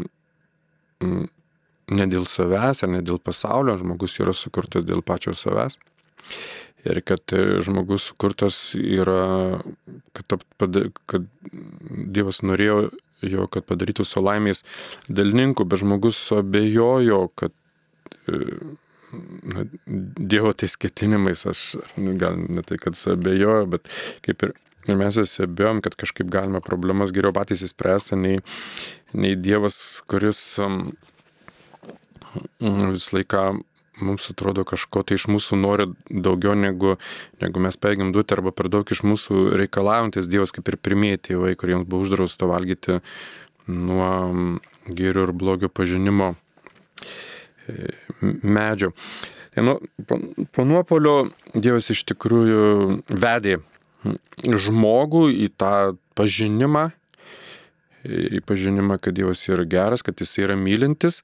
ne 1.89 2.05
dėl 2.11 2.25
savęs 2.27 2.83
ar 2.83 2.91
ne 2.91 3.01
dėl 3.01 3.17
pasaulio, 3.23 3.77
žmogus 3.79 4.19
yra 4.21 4.35
sukurtas 4.35 4.85
dėl 4.85 5.01
pačio 5.01 5.33
savęs 5.33 5.79
ir 6.87 7.01
kad 7.05 7.35
e, 7.35 7.59
žmogus 7.65 8.09
sukurtas 8.11 8.59
yra, 8.79 9.59
kad, 10.15 10.39
kad 11.09 11.27
Dievas 12.15 12.43
norėjo 12.45 12.89
jo, 13.25 13.47
kad 13.51 13.65
padarytų 13.67 14.05
savo 14.07 14.29
laimės 14.29 14.63
dalininku, 15.11 15.65
bet 15.67 15.81
žmogus 15.81 16.21
abejojo, 16.35 17.25
kad 17.39 17.55
e, 18.31 18.39
na, 19.43 19.65
Dievo 19.85 20.53
tais 20.53 20.77
ketinimais, 20.79 21.45
aš 21.49 21.65
gal 22.21 22.39
ne 22.39 22.63
tai, 22.65 22.79
kad 22.81 22.97
abejojo, 23.11 23.65
bet 23.75 23.91
kaip 24.25 24.47
ir, 24.47 24.55
ir 24.87 24.99
mes 24.99 25.19
visi 25.19 25.43
abejom, 25.45 25.83
kad 25.85 25.97
kažkaip 25.99 26.31
galima 26.31 26.63
problemas 26.63 27.13
geriau 27.15 27.35
patys 27.35 27.65
įspręsti, 27.67 28.19
nei, 28.19 28.39
nei 29.13 29.35
Dievas, 29.35 29.99
kuris 30.09 30.41
um, 30.63 30.85
visą 32.61 33.19
laiką 33.19 33.43
mums 34.01 34.29
atrodo 34.31 34.65
kažko 34.67 35.03
tai 35.07 35.17
iš 35.19 35.27
mūsų 35.31 35.59
nori 35.59 35.87
daugiau 36.09 36.55
negu, 36.57 36.97
negu 37.41 37.63
mes 37.63 37.77
pėgiam 37.79 38.13
duoti 38.15 38.35
arba 38.35 38.53
per 38.55 38.69
daug 38.71 38.89
iš 38.89 39.03
mūsų 39.07 39.49
reikalaujantis 39.59 40.29
Dievas 40.31 40.53
kaip 40.55 40.69
ir 40.71 40.79
pirmieji 40.81 41.23
tėvai, 41.29 41.55
kuriems 41.59 41.87
buvo 41.89 42.05
uždrausta 42.07 42.49
valgyti 42.49 42.99
nuo 43.69 44.11
gėrio 44.89 45.27
ir 45.27 45.33
blogio 45.37 45.69
pažinimo 45.69 46.33
e, 47.67 47.91
medžio. 48.43 48.93
Tai 49.53 49.65
nu, 49.65 49.75
po 50.53 50.65
nuopolio 50.65 51.29
Dievas 51.53 51.89
iš 51.93 52.05
tikrųjų 52.13 53.01
vedė 53.09 53.59
žmogų 54.45 55.27
į 55.35 55.49
tą 55.59 55.73
pažinimą, 56.17 56.89
į 58.07 58.41
pažinimą, 58.47 58.99
kad 59.03 59.17
Dievas 59.17 59.41
yra 59.49 59.65
geras, 59.67 60.05
kad 60.05 60.21
jis 60.21 60.37
yra 60.39 60.55
mylintis. 60.59 61.21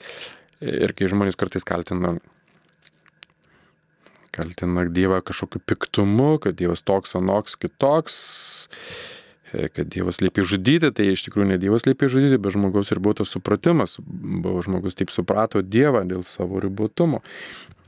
Ir 0.60 0.92
kai 0.96 1.08
žmonės 1.12 1.38
kartais 1.40 1.66
kaltina 1.68 2.16
kaltina 4.36 4.86
Dievą 4.92 5.22
kažkokiu 5.26 5.62
piktumu, 5.64 6.36
kad 6.44 6.58
Dievas 6.60 6.84
toks, 6.84 7.16
anoks, 7.16 7.56
kitoks, 7.60 8.18
e, 9.54 9.70
kad 9.72 9.90
Dievas 9.94 10.20
liepia 10.24 10.46
žudyti, 10.48 10.92
tai 10.96 11.10
iš 11.14 11.26
tikrųjų 11.28 11.54
ne 11.54 11.60
Dievas 11.62 11.88
liepia 11.88 12.10
žudyti, 12.12 12.42
bet 12.42 12.56
žmogaus 12.58 12.92
ir 12.92 13.02
buvo 13.04 13.22
tas 13.22 13.32
supratimas. 13.32 13.98
Buvo 14.06 14.64
žmogus 14.66 15.00
taip 15.00 15.14
suprato 15.16 15.64
Dievą 15.64 16.04
dėl 16.10 16.26
savo 16.28 16.60
ribotumo. 16.64 17.24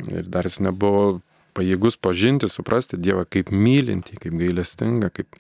Ir 0.07 0.29
dar 0.29 0.47
jis 0.47 0.61
nebuvo 0.63 1.19
pajėgus 1.57 1.99
pažinti, 1.99 2.49
suprasti 2.51 2.99
Dievą 3.01 3.25
kaip 3.29 3.51
mylinti, 3.51 4.19
kaip 4.21 4.37
gailestinga, 4.37 5.11
kaip 5.13 5.39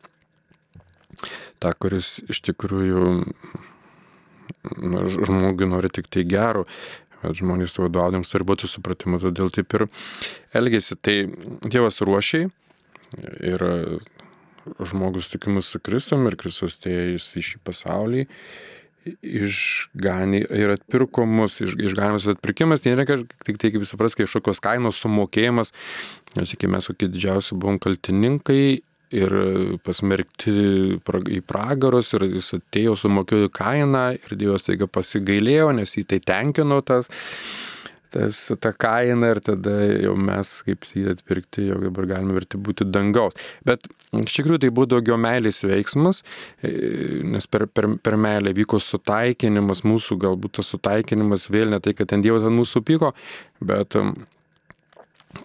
tą, 1.61 1.73
kuris 1.77 2.17
iš 2.29 2.41
tikrųjų 2.49 3.11
na, 4.77 5.03
žmogui 5.09 5.69
nori 5.69 5.91
tik 5.93 6.09
tai 6.13 6.25
gero 6.27 6.65
kad 7.27 7.37
žmonės 7.37 7.77
vadovaujams 7.79 8.31
turi 8.31 8.47
būti 8.47 8.69
supratimu, 8.71 9.19
todėl 9.23 9.51
taip 9.53 9.75
ir 9.77 9.87
elgesi. 10.57 10.97
Tai 10.99 11.17
Dievas 11.67 12.01
ruošiai 12.05 12.49
ir 13.47 13.67
žmogus 14.83 15.29
tikimus 15.31 15.69
su 15.71 15.79
Kristum 15.83 16.25
ir 16.27 16.35
Kristus 16.39 16.79
atėjus 16.79 17.29
į 17.39 17.45
šį 17.51 17.61
pasaulį 17.67 18.25
išganė 19.23 20.41
ir 20.51 20.73
atpirko 20.73 21.25
mus, 21.29 21.59
iš, 21.63 21.75
išganimas 21.79 22.25
ir 22.25 22.35
atpirkimas, 22.35 22.83
tai 22.83 22.93
nereikia 22.93 23.21
tik 23.45 23.59
tai, 23.61 23.71
kaip 23.73 23.85
supras, 23.87 24.17
kažkokios 24.19 24.61
kainos 24.63 24.99
sumokėjimas, 25.03 25.73
nes 26.35 26.53
iki 26.55 26.69
mes 26.71 26.89
kokie 26.89 27.09
didžiausi 27.11 27.55
buvom 27.55 27.79
kaltininkai 27.83 28.81
ir 29.15 29.31
pasmerkti 29.85 30.53
į 30.99 31.39
pragarus 31.47 32.11
ir 32.17 32.27
jis 32.27 32.57
atėjo, 32.57 32.97
sumokėjo 32.99 33.51
kainą 33.55 34.09
ir 34.17 34.35
Dievas 34.39 34.67
taiga 34.67 34.87
pasigailėjo, 34.91 35.71
nes 35.77 35.95
jį 35.95 36.03
tai 36.11 36.19
tenkino 36.19 36.81
tas, 36.85 37.07
tas 38.11 38.39
ta 38.59 38.73
kaina 38.75 39.31
ir 39.33 39.41
tada 39.43 39.77
jau 40.03 40.15
mes 40.19 40.51
kaip 40.67 40.87
jį 40.91 41.05
atpirkti, 41.13 41.69
jau 41.69 41.79
dabar 41.85 42.09
galime 42.11 42.35
verti 42.35 42.59
būti 42.59 42.87
dangaus. 42.89 43.37
Bet 43.67 43.87
iš 44.11 44.39
tikrųjų 44.41 44.65
tai 44.65 44.71
buvo 44.75 44.89
daugiau 44.97 45.19
meilės 45.21 45.63
veiksmas, 45.63 46.23
e, 46.59 46.73
nes 47.23 47.47
per, 47.47 47.67
per, 47.71 47.93
per 48.03 48.19
meilę 48.19 48.51
vyko 48.57 48.81
sutaikinimas, 48.83 49.85
mūsų 49.87 50.19
galbūt 50.25 50.59
tas 50.59 50.73
sutaikinimas 50.73 51.47
vėl 51.53 51.71
ne 51.71 51.79
tai, 51.83 51.95
kad 51.95 52.11
ten 52.11 52.25
Dievas 52.25 52.47
ant 52.47 52.59
mūsų 52.59 52.83
pyko, 52.87 53.13
bet 53.63 53.95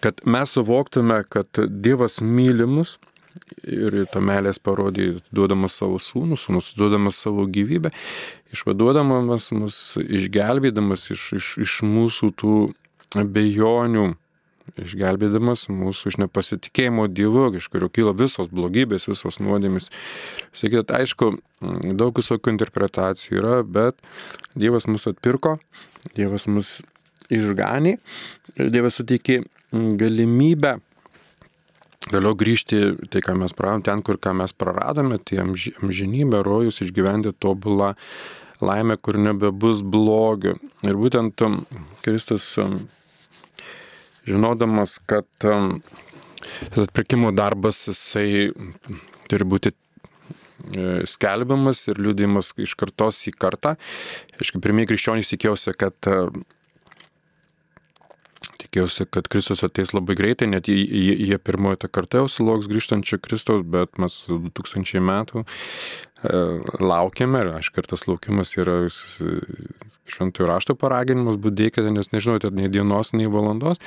kad 0.03 0.19
mes 0.27 0.51
suvoktume, 0.51 1.21
kad 1.31 1.63
Dievas 1.83 2.19
myli 2.19 2.67
mus 2.67 2.97
ir 3.63 3.95
tą 4.11 4.21
meilės 4.23 4.59
parodė, 4.61 5.13
duodamas 5.33 5.77
savo 5.79 5.99
sūnų, 6.01 6.37
sūnus 6.39 6.73
duodamas 6.77 7.19
savo 7.23 7.45
gyvybę, 7.49 7.93
išvaduodamas 8.53 9.51
mus, 9.57 9.77
išgelbėdamas 10.03 11.09
iš, 11.15 11.29
iš, 11.39 11.47
iš 11.65 11.77
mūsų 11.87 12.31
tų 12.39 12.57
abejonių, 13.19 14.11
išgelbėdamas 14.79 15.67
mūsų 15.71 16.13
iš 16.13 16.19
nepasitikėjimo 16.23 17.09
Dievu, 17.11 17.49
iš 17.57 17.67
kurio 17.71 17.89
kyla 17.93 18.13
visos 18.17 18.49
blogybės, 18.53 19.09
visos 19.09 19.39
nuodėmis. 19.43 19.89
Sakykit, 20.55 20.93
aišku, 20.95 21.33
daug 21.99 22.15
visokių 22.19 22.55
interpretacijų 22.55 23.41
yra, 23.41 23.59
bet 23.63 23.99
Dievas 24.55 24.87
mus 24.87 25.07
atpirko, 25.09 25.57
Dievas 26.17 26.47
mus 26.47 26.79
išganė 27.33 27.97
ir 28.57 28.73
Dievas 28.73 28.99
suteikė 28.99 29.41
galimybę 29.73 30.77
vėliau 32.11 32.35
grįžti, 32.37 32.79
tai 33.11 33.21
ką 33.23 33.35
mes 33.39 33.53
praradome, 33.55 33.85
ten, 33.87 34.03
kur 34.05 34.19
ką 34.21 34.33
mes 34.41 34.53
praradome, 34.55 35.19
tai 35.21 35.43
amžinybė, 35.43 36.43
rojus 36.45 36.81
išgyventi 36.83 37.33
tobulą 37.39 37.93
laimę, 38.63 38.97
kur 38.97 39.19
nebebus 39.19 39.83
blogio. 39.83 40.55
Ir 40.87 40.99
būtent 40.99 41.43
um, 41.45 41.61
Kristus, 42.03 42.49
um, 42.61 42.81
žinodamas, 44.27 44.97
kad 45.09 45.47
um, 45.49 45.77
atpirkimo 46.75 47.31
darbas 47.35 47.85
jisai 47.89 48.51
turi 49.31 49.47
būti 49.47 49.71
e, 49.71 51.03
skelbiamas 51.09 51.85
ir 51.91 52.01
liūdimas 52.03 52.53
iš 52.61 52.75
kartos 52.79 53.21
į 53.29 53.35
kartą. 53.35 53.75
Aišku, 54.39 54.61
pirmieji 54.63 54.93
krikščionys 54.93 55.31
tikėjausi, 55.33 55.75
kad 55.79 56.11
tikėjausi, 58.63 59.07
kad 59.13 59.27
Kristus 59.31 59.63
ateis 59.65 59.93
labai 59.93 60.15
greitai, 60.19 60.47
net 60.51 60.69
jie, 60.71 60.81
jie 60.83 61.39
pirmoji 61.39 61.83
tą 61.83 61.89
kartą 61.93 62.23
jau 62.23 62.31
sulauks 62.31 62.69
grįžtančio 62.71 63.19
Kristaus, 63.23 63.63
bet 63.63 63.99
mes 64.01 64.15
2000 64.29 65.03
metų 65.03 65.43
e, 65.43 66.41
laukiame 66.79 67.43
ir 67.43 67.53
aišku, 67.59 67.83
ir 67.83 67.89
tas 67.91 68.07
laukimas 68.09 68.55
yra 68.57 68.81
šventųjų 68.89 70.49
rašto 70.49 70.77
paraginimas, 70.79 71.39
būdėkite, 71.41 71.93
nes 71.93 72.13
nežinote 72.15 72.53
nei 72.55 72.71
dienos, 72.71 73.13
nei 73.15 73.29
valandos. 73.31 73.81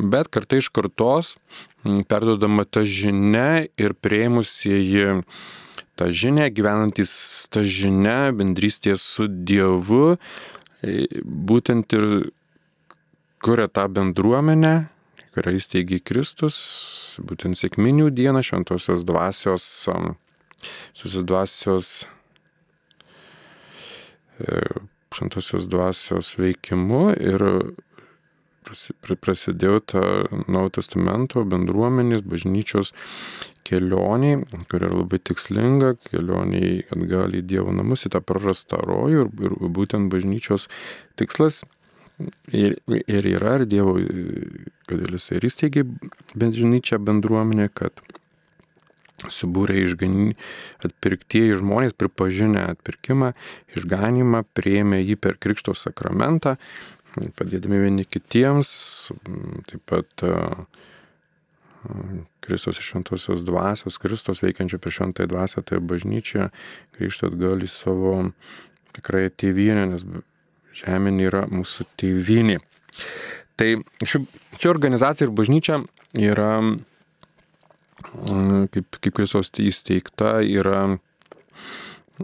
Bet 0.00 0.30
kartai 0.32 0.62
iš 0.62 0.70
kartos 0.72 1.36
perdodama 2.08 2.64
ta 2.64 2.86
žinia 2.88 3.66
ir 3.76 3.92
prieimusieji 3.94 5.22
tą 6.00 6.08
žinę, 6.08 6.48
gyvenantis 6.50 7.12
tą 7.52 7.62
žinę, 7.68 8.32
bendrystėje 8.36 8.96
su 8.98 9.28
Dievu, 9.28 10.16
e, 10.82 11.04
būtent 11.22 11.92
ir 11.98 12.06
kuria 13.42 13.68
tą 13.68 13.88
bendruomenę, 13.90 14.72
kurią 15.34 15.56
įsteigė 15.58 15.98
Kristus, 16.06 16.56
būtent 17.18 17.58
sėkminių 17.58 18.10
dieną 18.14 18.42
šventosios 18.46 19.04
dvasios, 19.08 19.68
šventosios 20.94 21.24
dvasios 21.26 21.94
šventosios 25.12 25.68
dvasios 25.68 26.36
veikimu 26.40 27.10
ir 27.20 27.42
prasidėjo 29.22 29.80
ta 29.90 30.02
Naujo 30.46 30.70
Testamento 30.78 31.42
bendruomenės, 31.44 32.22
bažnyčios 32.22 32.92
kelioniai, 33.66 34.38
kuri 34.70 34.86
yra 34.86 35.00
labai 35.02 35.18
tikslinga, 35.18 35.96
kelioniai 36.06 36.84
atgal 36.94 37.34
į 37.34 37.42
Dievo 37.50 37.74
namus, 37.74 38.06
į 38.06 38.14
tą 38.14 38.22
prarastą 38.24 38.78
rojų 38.86 39.26
ir, 39.26 39.32
ir 39.48 39.72
būtent 39.78 40.12
bažnyčios 40.14 40.68
tikslas 41.18 41.64
ir, 42.52 42.78
ir 42.88 43.28
yra, 43.34 43.58
ir 43.60 43.66
Dievo, 43.70 43.98
kodėl 44.90 45.18
jis 45.18 45.30
ir 45.36 45.46
įsteigė 45.48 45.86
bažnyčią 46.38 47.00
bendruomenę, 47.02 47.68
kad 47.74 48.02
subūrė 49.22 49.84
išgany, 49.84 50.32
atpirktieji 50.82 51.60
žmonės 51.60 51.94
pripažinę 51.94 52.64
atpirkimą, 52.72 53.30
išganimą, 53.76 54.42
prieėmė 54.56 54.98
jį 55.04 55.20
per 55.22 55.38
Krikšto 55.38 55.76
sakramentą 55.78 56.56
padėdami 57.12 57.80
vieni 57.82 58.04
kitiems, 58.08 58.70
taip 59.68 59.84
pat 59.90 60.24
Kristos 62.42 62.78
iš 62.78 62.92
šventosios 62.92 63.44
dvasios, 63.44 63.98
Kristos 63.98 64.42
veikiančio 64.44 64.78
per 64.82 64.94
šventąją 64.94 65.30
dvasią, 65.32 65.64
tai 65.66 65.80
bažnyčia 65.82 66.50
grįžta 66.96 67.28
atgal 67.30 67.62
į 67.62 67.70
savo 67.70 68.14
tikrai 68.96 69.28
tėvynę, 69.30 69.88
nes 69.92 70.06
žemė 70.76 71.14
yra 71.24 71.44
mūsų 71.50 71.86
tėvynė. 72.00 72.58
Tai 73.60 73.68
ši, 74.02 74.22
ši 74.58 74.70
organizacija 74.70 75.28
ir 75.28 75.34
bažnyčia 75.36 75.82
yra, 76.18 76.52
kaip, 78.72 78.98
kaip 78.98 79.16
Kristos 79.16 79.52
įsteigta, 79.60 80.40
yra 80.42 80.96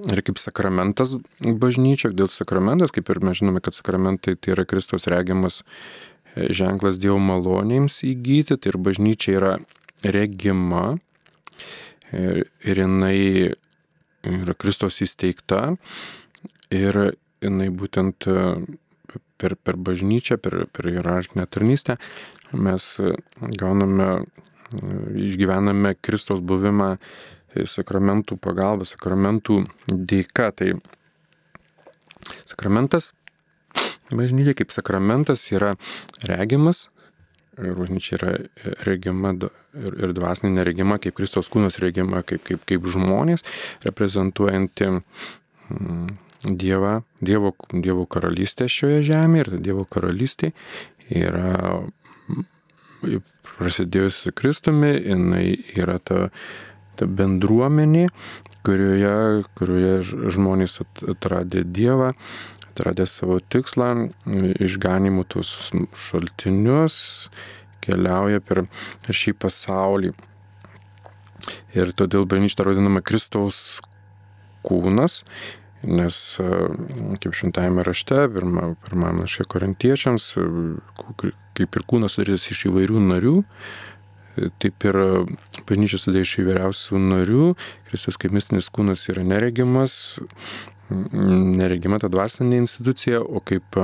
ir 0.06 0.22
kaip 0.24 0.38
sakramentas 0.40 1.16
bažnyčia, 1.40 2.12
dėl 2.14 2.30
sakramentas, 2.32 2.92
kaip 2.94 3.08
ir 3.10 3.20
mes 3.24 3.40
žinome, 3.40 3.62
kad 3.64 3.76
sakramentai 3.76 4.36
tai 4.36 4.54
yra 4.54 4.66
Kristos 4.68 5.08
regimas 5.10 5.62
e, 5.62 6.48
ženklas 6.54 7.00
Dievo 7.02 7.18
malonėms 7.22 8.02
įgyti, 8.06 8.56
tai 8.56 8.72
ir 8.72 8.80
bažnyčia 8.82 9.36
yra 9.38 9.54
regima 10.04 10.98
ir, 12.12 12.44
ir 12.62 12.82
jinai 12.84 13.18
yra 14.28 14.54
Kristos 14.58 15.00
įsteigta. 15.04 15.76
Ir 16.74 17.00
jinai 17.44 17.68
būtent 17.70 18.28
e, 18.28 18.42
per, 19.38 19.56
per 19.56 19.78
bažnyčią, 19.78 20.38
per, 20.42 20.66
per 20.72 20.90
hierarchinę 20.90 21.46
tarnystę 21.46 21.98
mes 22.52 22.96
gauname, 23.60 24.24
išgyvename 25.28 25.94
Kristos 26.00 26.40
buvimą 26.40 26.96
sakramentų 27.68 28.36
pagalba, 28.40 28.86
sakramentų 28.88 29.62
dėka. 29.88 30.50
Tai 30.56 30.70
sakramentas, 32.48 33.12
bažnyčia 34.12 34.56
kaip 34.58 34.72
sakramentas 34.74 35.46
yra 35.52 35.74
regimas, 36.28 36.88
bažnyčia 37.58 38.18
yra 38.18 38.32
regima 38.86 39.34
ir, 39.34 39.50
ir 39.98 40.14
dvasinė 40.16 40.60
neregima, 40.60 41.00
kaip 41.02 41.16
Kristos 41.18 41.50
kūnas 41.52 41.80
regima, 41.82 42.22
kaip, 42.22 42.44
kaip, 42.46 42.64
kaip 42.68 42.88
žmonės, 42.92 43.44
reprezentuojanti 43.86 44.92
mm, 44.92 46.08
Dievą, 46.48 47.02
Dievo, 47.20 47.54
Dievo 47.72 48.06
karalystę 48.10 48.68
šioje 48.72 49.02
žemėje 49.10 49.44
ir 49.46 49.58
Dievo 49.68 49.84
karalystė 49.88 50.52
yra 51.08 51.52
mm, 52.30 53.20
prasidėjusi 53.56 54.32
Kristumi, 54.36 54.94
jinai 54.96 55.46
yra 55.76 55.98
ta 55.98 56.28
ta 56.98 57.06
bendruomenė, 57.06 58.08
kurioje, 58.66 59.44
kurioje 59.58 59.98
žmonės 60.34 60.80
atradė 61.14 61.64
Dievą, 61.64 62.12
atradė 62.72 63.06
savo 63.10 63.38
tikslą, 63.40 64.08
išganimų 64.58 65.26
tuos 65.32 65.52
šaltinius, 66.08 66.96
keliauja 67.84 68.42
per 68.44 68.66
šį 69.08 69.36
pasaulį. 69.44 70.12
Ir 71.78 71.94
todėl 71.96 72.26
bažnyčia 72.28 72.66
vadinama 72.66 73.00
Kristaus 73.04 73.78
kūnas, 74.66 75.22
nes 75.82 76.16
kaip 77.22 77.34
šventajame 77.38 77.84
rašte, 77.86 78.24
pirmame 78.34 78.74
pirma, 78.84 79.12
laiške 79.20 79.46
korintiečiams, 79.52 80.32
kaip 81.58 81.78
ir 81.78 81.86
kūnas 81.90 82.18
sudarys 82.18 82.48
iš 82.50 82.66
įvairių 82.70 83.02
narių, 83.12 83.34
taip 84.62 84.86
ir 84.86 85.00
bažnyčia 85.68 86.00
sudė 86.02 86.22
iš 86.24 86.36
įvairiausių 86.42 87.02
narių, 87.02 87.44
Kristus 87.90 88.18
kaip 88.20 88.34
mistinis 88.34 88.70
kūnas 88.74 89.06
yra 89.12 89.24
neregimas, 89.26 90.18
neregima 90.88 92.00
ta 92.02 92.10
dvasinė 92.10 92.62
institucija, 92.62 93.20
o 93.22 93.42
kaip 93.44 93.78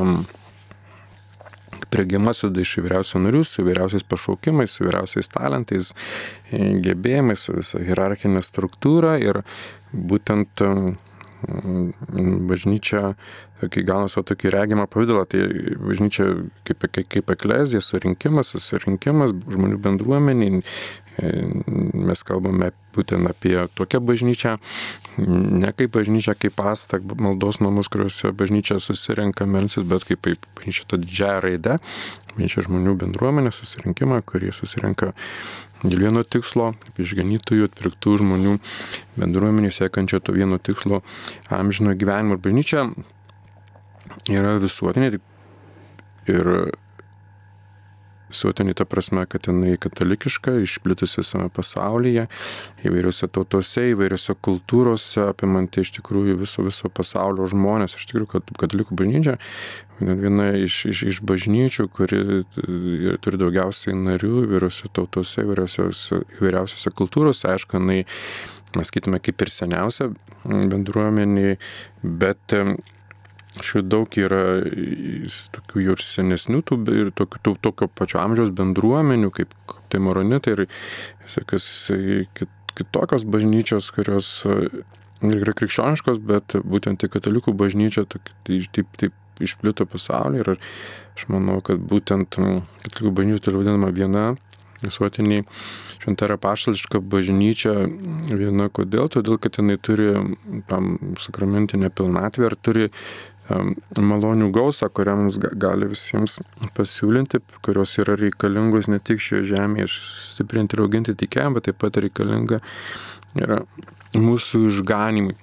regima 1.95 2.35
sudė 2.35 2.65
iš 2.65 2.79
įvairiausių 2.81 3.23
narių, 3.27 3.43
su 3.47 3.63
įvairiausiais 3.63 4.07
pašaukimais, 4.11 4.75
su 4.75 4.85
įvairiausiais 4.85 5.31
talentais, 5.31 5.91
gebėjimais, 6.51 7.47
su 7.47 7.55
visa 7.57 7.83
hierarchinė 7.83 8.43
struktūra 8.43 9.17
ir 9.23 9.43
būtent 9.93 10.63
bažnyčia, 12.49 13.15
kai 13.63 13.85
gauna 13.87 14.11
savo 14.13 14.27
tokį 14.31 14.53
regimą 14.55 14.87
pavydalą, 14.91 15.25
tai 15.31 15.47
bažnyčia 15.81 16.27
kaip, 16.69 16.85
kaip, 16.89 17.09
kaip 17.17 17.33
eklezija, 17.37 17.83
surinkimas, 17.85 18.53
susirinkimas, 18.55 19.35
žmonių 19.55 19.81
bendruomeniai, 19.85 20.63
mes 21.95 22.25
kalbame 22.27 22.73
būtent 22.95 23.29
apie 23.31 23.55
tokią 23.79 24.01
bažnyčią, 24.03 24.57
ne 25.19 25.71
kaip 25.77 25.93
bažnyčia, 25.95 26.35
kaip 26.39 26.57
pastą, 26.59 26.99
maldos 27.19 27.61
namus, 27.63 27.91
kuriuose 27.93 28.33
bažnyčia 28.35 28.81
susirenka 28.83 29.47
melsis, 29.47 29.87
bet 29.87 30.07
kaip 30.09 30.27
bažnyčia 30.59 30.89
ta 30.91 30.99
didžiaja 30.99 31.43
raide, 31.45 31.79
bažnyčia 32.35 32.67
žmonių 32.67 32.97
bendruomenė 33.05 33.55
susirinkimą, 33.55 34.23
kurie 34.27 34.53
susirenka 34.55 35.13
dėl 35.83 36.07
vieno 36.07 36.23
tikslo, 36.25 36.73
kaip 36.85 37.03
išganytųjų, 37.05 37.69
atpirktų 37.71 38.17
žmonių 38.23 38.55
bendruomenė 39.19 39.73
siekančio 39.75 40.23
to 40.25 40.37
vieno 40.37 40.61
tikslo 40.63 41.03
amžino 41.53 41.97
gyvenimo. 41.99 42.39
Ir 42.39 42.45
bažnyčia 42.45 42.87
yra 44.31 44.57
visuotinė 44.63 45.19
ir 46.31 46.55
visuotinė 48.35 48.75
ta 48.79 48.87
prasme, 48.89 49.25
kad 49.31 49.47
jinai 49.49 49.77
katalikiška, 49.81 50.57
išplitus 50.65 51.15
visame 51.21 51.51
pasaulyje, 51.55 52.27
įvairiose 52.87 53.29
tautose, 53.33 53.91
įvairiose 53.93 54.35
kultūrose, 54.45 55.29
apimanti 55.31 55.85
iš 55.85 55.95
tikrųjų 56.01 56.39
viso, 56.43 56.65
viso 56.67 56.91
pasaulio 56.91 57.47
žmonės. 57.51 57.97
Iš 57.99 58.09
tikrųjų, 58.11 58.31
kad 58.35 58.55
katalikų 58.65 58.99
bažnyčia 58.99 59.39
viena 60.01 60.51
iš, 60.59 60.81
iš, 60.91 61.03
iš 61.13 61.21
bažnyčių, 61.27 61.89
kuri 61.95 62.23
turi 63.25 63.41
daugiausiai 63.41 63.95
narių 63.99 64.45
įvairiose 64.47 64.91
tautose, 64.95 65.45
įvairiausiose, 65.45 66.95
kultūrose, 66.99 67.49
aišku, 67.55 67.79
jinai 67.79 68.03
mes 68.75 68.91
skaitome 68.91 69.21
kaip 69.23 69.45
ir 69.45 69.53
seniausia 69.55 70.11
bendruomenė, 70.45 71.55
bet 72.03 72.59
Šių 73.63 73.85
daug 73.87 74.17
yra 74.19 74.65
tokių 75.55 75.83
ir 75.85 76.01
senesnių, 76.03 76.61
tų, 76.67 76.79
ir 76.91 77.11
tokių, 77.15 77.39
tų, 77.47 77.53
tokio 77.63 77.87
pačio 77.87 78.19
amžiaus 78.19 78.51
bendruomenių, 78.51 79.31
kaip 79.37 79.53
tai 79.93 80.01
moronitai 80.03 80.57
ir 80.57 80.63
visokios 81.23 81.69
kitokios 82.75 83.23
bažnyčios, 83.31 83.93
kurios 83.95 84.31
yra 85.23 85.55
krikščioniškos, 85.55 86.19
bet 86.19 86.57
būtent 86.67 86.99
tai 86.99 87.13
katalikų 87.15 87.55
bažnyčia 87.55 88.09
taip, 88.11 88.33
taip, 88.43 88.99
taip 88.99 89.15
išplito 89.43 89.87
pasaulyje 89.91 90.45
ir 90.45 90.53
aš 90.57 91.29
manau, 91.33 91.61
kad 91.65 91.81
būtent 91.81 92.39
katalikų 92.39 93.15
bažnyčia 93.19 93.47
tai 93.47 93.57
vadinama 93.59 93.91
viena 93.95 94.25
visuotiniai 94.85 95.45
šventa 96.03 96.29
yra 96.29 96.37
pašališka 96.41 97.01
bažnyčia 97.01 97.75
viena 98.29 98.69
kodėl, 98.69 99.09
todėl 99.13 99.39
kad 99.41 99.59
jinai 99.61 99.79
turi 99.81 100.11
tam 100.71 101.17
sakramentinę 101.21 101.91
pilnatvę 101.95 102.51
ir 102.51 102.59
turi 102.61 102.91
malonių 104.01 104.49
gausą, 104.53 104.89
kurią 104.89 105.17
mums 105.19 105.39
gali 105.39 105.89
visiems 105.91 106.39
pasiūlinti, 106.77 107.43
kurios 107.65 107.93
yra 108.01 108.17
reikalingos 108.17 108.89
ne 108.89 108.99
tik 109.05 109.21
šioje 109.21 109.51
žemėje 109.53 109.91
stiprinti 109.93 110.77
ir 110.77 110.85
auginti 110.87 111.17
tikėjimą, 111.21 111.59
bet 111.59 111.69
taip 111.69 111.81
pat 111.83 112.01
reikalinga 112.01 112.63
yra 113.37 113.61
mūsų 114.17 114.69
išganimui. 114.71 115.37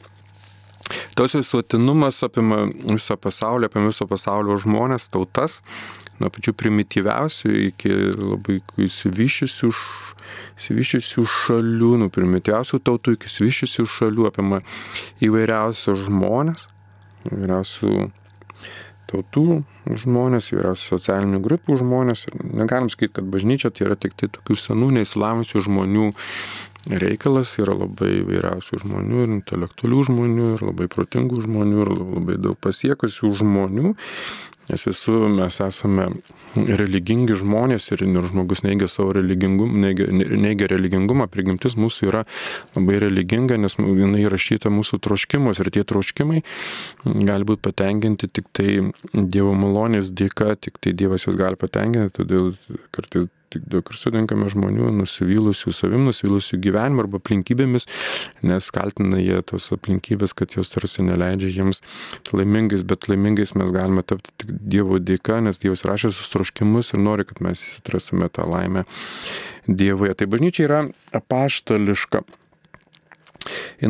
Tos 1.15 1.36
visuotinumas 1.38 2.23
apima 2.27 2.65
visą 2.71 3.15
pasaulį, 3.21 3.69
apima 3.69 3.86
viso 3.91 4.06
pasaulio 4.10 4.58
žmonės, 4.62 5.10
tautas, 5.13 5.62
nuo 6.19 6.30
pačių 6.34 6.51
primityviausių 6.58 7.47
iki 7.67 7.89
labai 8.17 8.60
įsivyščiusių 8.88 9.69
šalių, 11.38 11.91
nuo 12.04 12.10
primityviausių 12.13 12.77
tautų 12.86 13.10
iki 13.17 13.25
įsivyščiusių 13.32 13.84
šalių, 13.95 14.23
apima 14.32 14.58
įvairiausius 15.23 16.06
žmonės 16.10 16.62
įvairiausių 17.30 17.91
tautų 19.12 19.45
žmonės, 20.01 20.51
įvairiausių 20.54 20.88
socialinių 20.95 21.41
grupių 21.43 21.77
žmonės. 21.82 22.25
Ir 22.30 22.38
negalim 22.62 22.89
sakyti, 22.91 23.15
kad 23.19 23.27
bažnyčia 23.34 23.71
tai 23.73 23.88
yra 23.89 23.97
tik 23.99 24.15
tai 24.19 24.32
tokių 24.32 24.58
senų 24.58 24.91
neįsilavinusių 24.99 25.63
žmonių 25.67 26.08
reikalas, 26.89 27.54
yra 27.62 27.76
labai 27.78 28.22
vairiausių 28.26 28.82
žmonių, 28.86 29.24
ir 29.26 29.34
intelektualių 29.38 30.04
žmonių, 30.10 30.50
ir 30.56 30.65
labai 30.72 30.89
protingų 30.91 31.44
žmonių, 31.46 31.82
ir 31.86 31.94
labai 32.00 32.38
daug 32.41 32.58
pasiekusių 32.62 33.34
žmonių, 33.41 33.96
nes 34.72 34.86
visų 34.88 35.17
mes 35.36 35.60
esame 35.62 36.10
religingi 36.52 37.36
žmonės 37.39 37.86
ir 37.94 38.04
žmogus 38.04 38.63
neigia 38.65 38.89
savo 38.91 39.13
religingumą, 39.15 39.78
neigia, 39.86 40.08
neigia 40.12 40.67
religingumą, 40.67 41.28
prigimtis 41.32 41.78
mūsų 41.80 42.10
yra 42.10 42.24
labai 42.76 43.00
religinga, 43.04 43.58
nes 43.62 43.78
jinai 43.80 44.26
įrašyta 44.26 44.72
mūsų 44.74 45.00
troškimus 45.06 45.62
ir 45.63 45.72
tie 45.72 45.86
troškimai 45.88 46.41
gali 47.06 47.48
būti 47.48 47.63
patenkinti 47.70 48.28
tik 48.28 48.50
tai 48.52 48.80
Dievo 49.13 49.54
malonės 49.56 50.12
dėka, 50.12 50.56
tik 50.60 50.82
tai 50.84 50.96
Dievas 50.98 51.28
juos 51.28 51.39
gali 51.39 51.60
patenkinti, 51.60 52.15
todėl 52.20 52.52
kartais 52.91 53.30
tik 53.52 53.68
daug 53.72 53.88
ir 53.92 54.00
sutinkame 54.00 54.48
žmonių 54.52 54.92
nusivylusių 55.00 55.74
savim, 55.76 56.06
nusivylusių 56.10 56.60
gyvenimu 56.64 57.06
arba 57.06 57.22
aplinkybėmis, 57.22 57.88
nes 58.48 58.70
kaltina 58.74 59.20
jie 59.22 59.40
tos 59.48 59.72
aplinkybės, 59.76 60.36
kad 60.38 60.56
jos 60.58 60.74
tarsi 60.74 61.06
neleidžia 61.08 61.52
jiems 61.52 61.84
laimingais, 62.34 62.86
bet 62.88 63.10
laimingais 63.12 63.56
mes 63.60 63.74
galime 63.76 64.06
tapti 64.08 64.34
tik 64.42 64.54
Dievo 64.72 65.00
dėka, 65.02 65.42
nes 65.44 65.60
Dievas 65.62 65.86
rašė 65.88 66.14
sus 66.16 66.32
troškimus 66.34 66.94
ir 66.96 67.04
nori, 67.04 67.28
kad 67.28 67.42
mes 67.44 67.64
atrasime 67.80 68.30
tą 68.32 68.48
laimę 68.50 68.86
Dievoje. 69.68 70.16
Tai 70.18 70.30
bažnyčia 70.32 70.68
yra 70.68 70.84
apaštališka. 71.18 72.24
Jis 73.82 73.90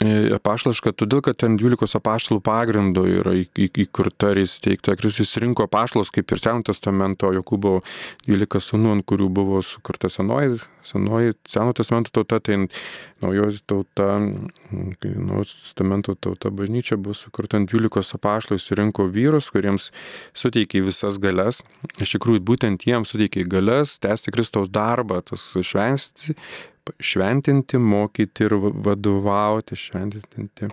apaštališka, 0.00 0.92
todėl 0.92 1.22
kad 1.24 1.38
ten 1.40 1.56
12 1.60 1.96
apaštalų 1.98 2.42
pagrindo 2.44 3.06
yra 3.08 3.32
įkurta 3.36 4.32
ir 4.34 4.42
įsteigta. 4.44 4.96
Kristus 4.98 5.36
rinko 5.40 5.64
apaštalos 5.66 6.12
kaip 6.14 6.32
ir 6.32 6.42
Seno 6.42 6.64
testamento, 6.66 7.30
Jokūbo 7.32 7.80
12 8.28 8.62
sunų, 8.68 8.92
ant 8.96 9.06
kurių 9.08 9.28
buvo 9.32 9.62
sukurta 9.64 10.10
senoji, 10.12 10.60
senoji 10.86 11.36
Seno 11.48 11.72
testamento 11.76 12.12
tauta, 12.12 12.40
tai 12.44 12.66
naujoji 13.24 13.62
tauta, 13.66 14.20
naujojo 14.70 15.48
testamento 15.54 16.16
tauta 16.20 16.52
bažnyčia 16.52 17.00
buvo 17.00 17.16
sukurta 17.16 17.60
ant 17.60 17.72
12 17.72 18.20
apaštalų, 18.20 18.60
jis 18.60 18.70
rinko 18.76 19.08
vyrus, 19.12 19.50
kuriems 19.54 19.90
suteikė 20.36 20.84
visas 20.86 21.20
galias. 21.22 21.62
Iš 21.96 22.18
tikrųjų, 22.18 22.44
būtent 22.44 22.88
jiems 22.88 23.14
suteikė 23.14 23.48
galias, 23.48 23.96
tęsti 24.02 24.34
Kristaus 24.34 24.72
darbą, 24.72 25.22
tas 25.24 25.52
švęsti 25.56 26.36
šventinti, 27.00 27.78
mokyti 27.78 28.46
ir 28.46 28.56
vadovauti, 28.58 29.78
šventinti, 29.78 30.70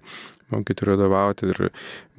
mokyti 0.54 0.86
ir 0.86 0.94
vadovauti. 0.94 1.52
Ir 1.54 1.70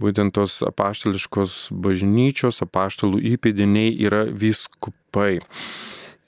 būtent 0.03 0.35
tos 0.37 0.61
apaštališkos 0.67 1.59
bažnyčios, 1.85 2.63
apaštalų 2.67 3.23
įpėdiniai 3.35 3.95
yra 4.07 4.25
viskupai. 4.31 5.39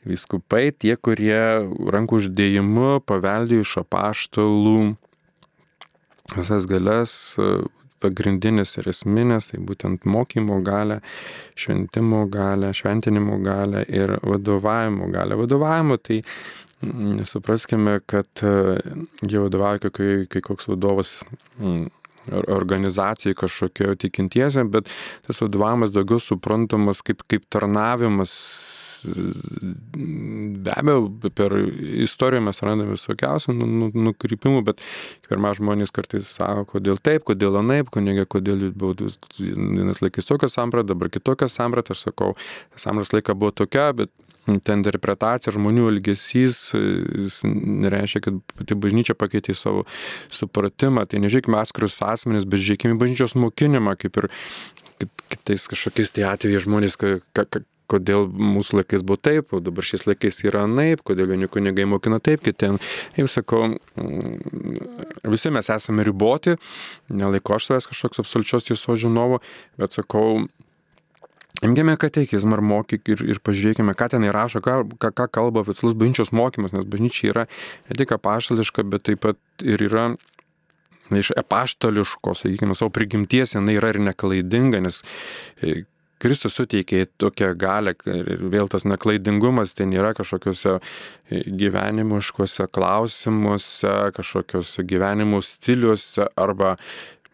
Viskupai 0.06 0.68
tie, 0.70 0.94
kurie 0.94 1.66
rankų 1.90 2.20
uždėjimu 2.22 3.00
paveldėjo 3.10 3.66
iš 3.66 3.72
apaštalų 3.82 4.78
visas 6.34 6.66
galias, 6.70 7.12
pagrindinės 8.02 8.76
ir 8.80 8.90
esminės, 8.92 9.50
tai 9.50 9.60
būtent 9.64 10.06
mokymo 10.08 10.60
galę, 10.64 11.00
šventimo 11.58 12.24
galę, 12.32 12.72
šventinimo 12.76 13.38
galę 13.44 13.84
ir 13.88 14.16
vadovavimo 14.22 15.08
galę. 15.12 15.38
Vadovavimo 15.40 15.96
tai 15.96 16.20
Supraskime, 17.24 18.00
kad 18.06 18.28
e, 18.42 18.80
jie 19.24 19.40
vadovauja, 19.40 19.90
kai, 19.90 20.26
kai 20.28 20.42
koks 20.44 20.68
vadovas 20.68 21.12
mm, 21.58 21.86
organizacijai 22.48 23.34
kažkokio 23.34 23.94
tikintiesiam, 23.94 24.70
bet 24.70 24.90
tas 25.26 25.40
vadovavimas 25.40 25.94
daugiau 25.94 26.20
suprantamas 26.20 27.02
kaip, 27.06 27.24
kaip 27.30 27.46
tarnavimas. 27.48 28.34
Be 29.06 30.72
abejo, 30.72 31.30
per 31.36 31.52
istoriją 32.02 32.42
mes 32.48 32.60
randame 32.64 32.96
visokiausių 32.96 33.54
nu, 33.54 33.68
nu, 33.70 33.90
nukrypimų, 34.08 34.64
bet 34.66 34.80
pirmą 35.28 35.52
žmonės 35.54 35.92
kartais 35.94 36.32
sako, 36.32 36.64
kodėl 36.72 36.98
taip, 36.98 37.26
kodėl 37.28 37.60
anaip, 37.60 37.92
kunigė, 37.94 38.24
kodėl 38.26 38.70
buvo 38.74 39.10
vienas 39.38 40.02
laikais 40.02 40.26
tokia 40.26 40.50
samprata, 40.50 40.90
dabar 40.90 41.12
kitokia 41.12 41.46
samprata, 41.52 41.94
aš 41.94 42.08
sakau, 42.08 42.32
sampratos 42.74 43.14
laika 43.14 43.36
buvo 43.38 43.52
tokia, 43.54 43.92
bet 44.00 44.10
ta 44.64 44.76
interpretacija, 44.76 45.54
žmonių 45.54 45.88
elgesys, 45.90 46.60
jis 46.76 47.40
nereiškia, 47.46 48.22
kad 48.28 48.40
pati 48.54 48.78
bažnyčia 48.78 49.16
pakeitė 49.18 49.56
savo 49.58 49.86
supratimą. 50.32 51.06
Tai 51.10 51.22
nežiūrėkime 51.24 51.58
atskirius 51.60 51.98
asmenys, 52.06 52.48
bet 52.48 52.62
žiūrėkime 52.62 52.98
bažnyčios 53.00 53.36
mokinimą, 53.38 53.96
kaip 54.00 54.20
ir 54.22 54.30
kitais 55.32 55.66
kažkokiais 55.70 56.14
tai 56.14 56.28
atvejais 56.30 56.66
žmonės, 56.66 56.96
kodėl 57.90 58.26
mūsų 58.30 58.80
laikais 58.80 59.04
buvo 59.06 59.18
taip, 59.22 59.54
o 59.54 59.60
dabar 59.62 59.86
šiais 59.86 60.06
laikais 60.08 60.40
yra 60.46 60.64
naip, 60.70 61.02
kodėl 61.06 61.30
vieni 61.30 61.48
kunigai 61.50 61.86
mokina 61.88 62.18
taip, 62.22 62.42
kiti, 62.46 62.72
kaip 63.16 63.30
sakau, 63.30 63.62
mm, 63.98 65.28
visi 65.30 65.52
mes 65.54 65.70
esame 65.72 66.06
riboti, 66.06 66.56
nelaiko 67.12 67.56
aš 67.56 67.70
savęs 67.70 67.90
kažkoks 67.92 68.22
absoliučios 68.24 68.66
tiesos 68.68 69.02
žinovo, 69.02 69.40
bet 69.80 69.94
sakau, 69.94 70.46
Imkime 71.64 71.96
katekizmą 71.96 72.58
ir 72.58 72.62
mokyk 72.68 73.08
ir, 73.08 73.22
ir 73.32 73.40
pažiūrėkime, 73.40 73.94
ką 73.96 74.10
ten 74.12 74.26
įrašo, 74.28 74.60
ką, 74.64 74.76
ką, 75.00 75.10
ką 75.16 75.26
kalba 75.38 75.62
oficialus 75.64 75.96
bažnyčios 75.96 76.32
mokymas, 76.36 76.74
nes 76.76 76.84
bažnyčia 76.84 77.30
yra 77.32 77.44
ne 77.88 77.96
tik 77.96 78.12
apaštališka, 78.12 78.84
bet 78.92 79.06
taip 79.08 79.22
pat 79.24 79.40
ir 79.64 79.86
yra 79.88 80.10
iš 81.16 81.32
apaštališkos, 81.38 82.44
sakykime, 82.44 82.76
savo 82.76 82.92
prigimties, 82.92 83.54
jinai 83.56 83.78
yra 83.78 83.94
ir 83.94 84.00
neklaidinga, 84.04 84.82
nes 84.84 85.00
e, 85.62 85.84
Kristus 86.20 86.56
suteikė 86.56 87.02
tokią 87.20 87.50
galę 87.60 87.92
ir 88.08 88.46
vėl 88.52 88.70
tas 88.72 88.86
neklaidingumas 88.88 89.76
ten 89.76 89.92
yra 89.96 90.14
kažkokiuose 90.16 90.78
e, 90.78 91.42
gyvenimiškose 91.60 92.68
klausimuose, 92.72 93.94
kažkokiuose 94.16 94.84
gyvenimo 94.88 95.42
stiliuose 95.44 96.28
arba 96.36 96.76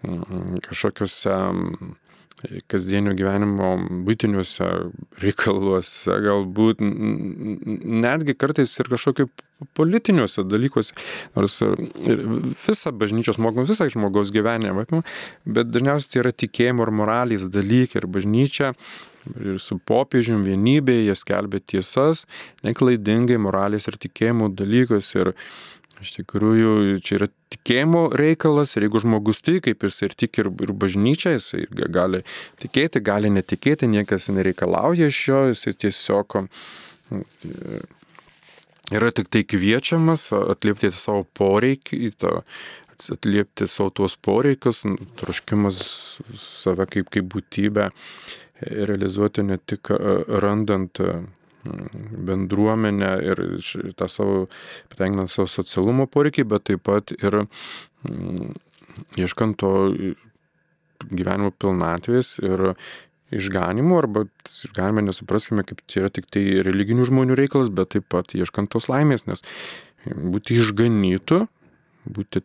kažkokiuose 0.03 1.35
kasdienio 2.71 3.15
gyvenimo 3.17 3.75
būtiniuose 4.07 4.69
reikaluose, 5.23 6.17
galbūt 6.25 6.83
netgi 6.83 8.35
kartais 8.39 8.73
ir 8.81 8.91
kažkokiu 8.93 9.29
politiniuose 9.79 10.43
dalykuose, 10.51 10.97
nors 11.37 11.61
visą 12.67 12.93
bažnyčios 12.99 13.39
mokymą, 13.43 13.67
visą 13.69 13.87
žmogaus 13.93 14.33
gyvenimą, 14.35 15.03
bet 15.47 15.71
dažniausiai 15.71 16.15
tai 16.15 16.23
yra 16.25 16.35
tikėjimo 16.45 16.87
ir 16.87 16.95
moralės 17.03 17.47
dalykai 17.53 18.03
ir 18.03 18.09
bažnyčia 18.11 18.73
ir 19.39 19.61
su 19.63 19.79
popiežium 19.87 20.43
vienybėje 20.43 21.07
jie 21.07 21.15
skelbia 21.19 21.61
tiesas, 21.63 22.25
neklaidingai 22.67 23.39
moralės 23.39 23.87
ir 23.87 24.01
tikėjimo 24.03 24.51
dalykus 24.59 25.15
ir 25.15 25.37
Iš 26.03 26.17
tikrųjų, 26.17 26.99
čia 27.05 27.21
yra 27.21 27.29
tikėjimo 27.53 28.05
reikalas 28.19 28.77
ir 28.77 28.87
jeigu 28.87 29.03
žmogus 29.05 29.43
tiki, 29.45 29.63
kaip 29.69 29.87
jis 29.87 29.99
ir 30.07 30.15
tiki 30.19 30.45
ir, 30.45 30.51
ir 30.67 30.73
bažnyčia, 30.85 31.35
jis 31.37 31.53
gali 31.93 32.23
tikėti, 32.63 33.03
gali 33.05 33.33
netikėti, 33.33 33.91
niekas 33.91 34.31
nereikalauja 34.33 35.11
iš 35.13 35.21
jo, 35.29 35.43
jis 35.53 35.79
tiesiog 35.85 36.39
mm, 36.43 37.27
yra 38.99 39.13
tik 39.15 39.31
tai 39.33 39.45
kviečiamas 39.49 40.31
atliepti 40.41 40.93
savo 40.95 41.27
poreikį, 41.39 42.13
atliepti 43.17 43.69
savo 43.71 43.93
tuos 44.01 44.17
poreikius, 44.17 44.85
troškimas 45.21 45.85
save 46.39 46.89
kaip, 46.91 47.13
kaip 47.13 47.31
būtybę 47.35 47.91
realizuoti 48.63 49.43
ne 49.47 49.59
tik 49.59 49.91
randant 50.43 51.01
bendruomenę 51.65 53.13
ir 53.23 53.43
tą 53.99 54.09
savo, 54.11 54.47
patenkinant 54.91 55.31
savo 55.31 55.49
socialumo 55.51 56.09
poreikį, 56.11 56.47
bet 56.51 56.67
taip 56.71 56.85
pat 56.89 57.15
ir 57.15 57.45
mm, 57.45 58.53
ieškant 59.21 59.59
to 59.63 59.73
gyvenimo 61.11 61.53
pilnatvės 61.55 62.37
ir 62.43 62.75
išganimo, 63.33 63.97
arba 64.03 64.27
išganimą 64.45 65.07
nesupraskime, 65.07 65.65
kaip 65.67 65.81
čia 65.89 66.05
yra 66.05 66.13
tik 66.13 66.29
tai 66.33 66.45
religinių 66.67 67.09
žmonių 67.09 67.39
reikalas, 67.39 67.73
bet 67.73 67.95
taip 67.97 68.09
pat 68.13 68.35
ieškant 68.37 68.73
tos 68.73 68.91
laimės, 68.93 69.27
nes 69.31 69.45
būti 70.05 70.59
išganytų, 70.61 71.41
būti, 72.13 72.43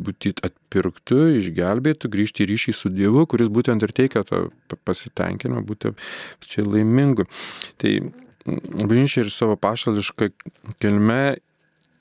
būti 0.00 0.32
atpirktų, 0.46 1.20
išgelbėtų, 1.42 2.10
grįžti 2.14 2.46
į 2.46 2.50
ryšį 2.54 2.76
su 2.78 2.92
Dievu, 2.94 3.26
kuris 3.28 3.52
būtent 3.52 3.84
ir 3.84 3.92
teikia 3.92 4.24
tą 4.28 4.46
pasitenkinimą, 4.88 5.64
būti 5.66 5.92
čia 6.46 6.64
laimingu. 6.64 7.28
Tai 7.82 7.94
bažnyčia 8.46 9.24
ir 9.24 9.32
savo 9.34 9.56
pašališką 9.60 10.30
kilme 10.80 11.22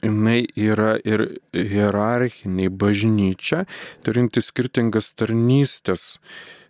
jinai 0.04 0.44
yra 0.56 0.94
ir 1.04 1.26
hierarchinė 1.54 2.70
bažnyčia, 2.72 3.66
turinti 4.06 4.44
skirtingas 4.44 5.12
tarnystės. 5.20 6.20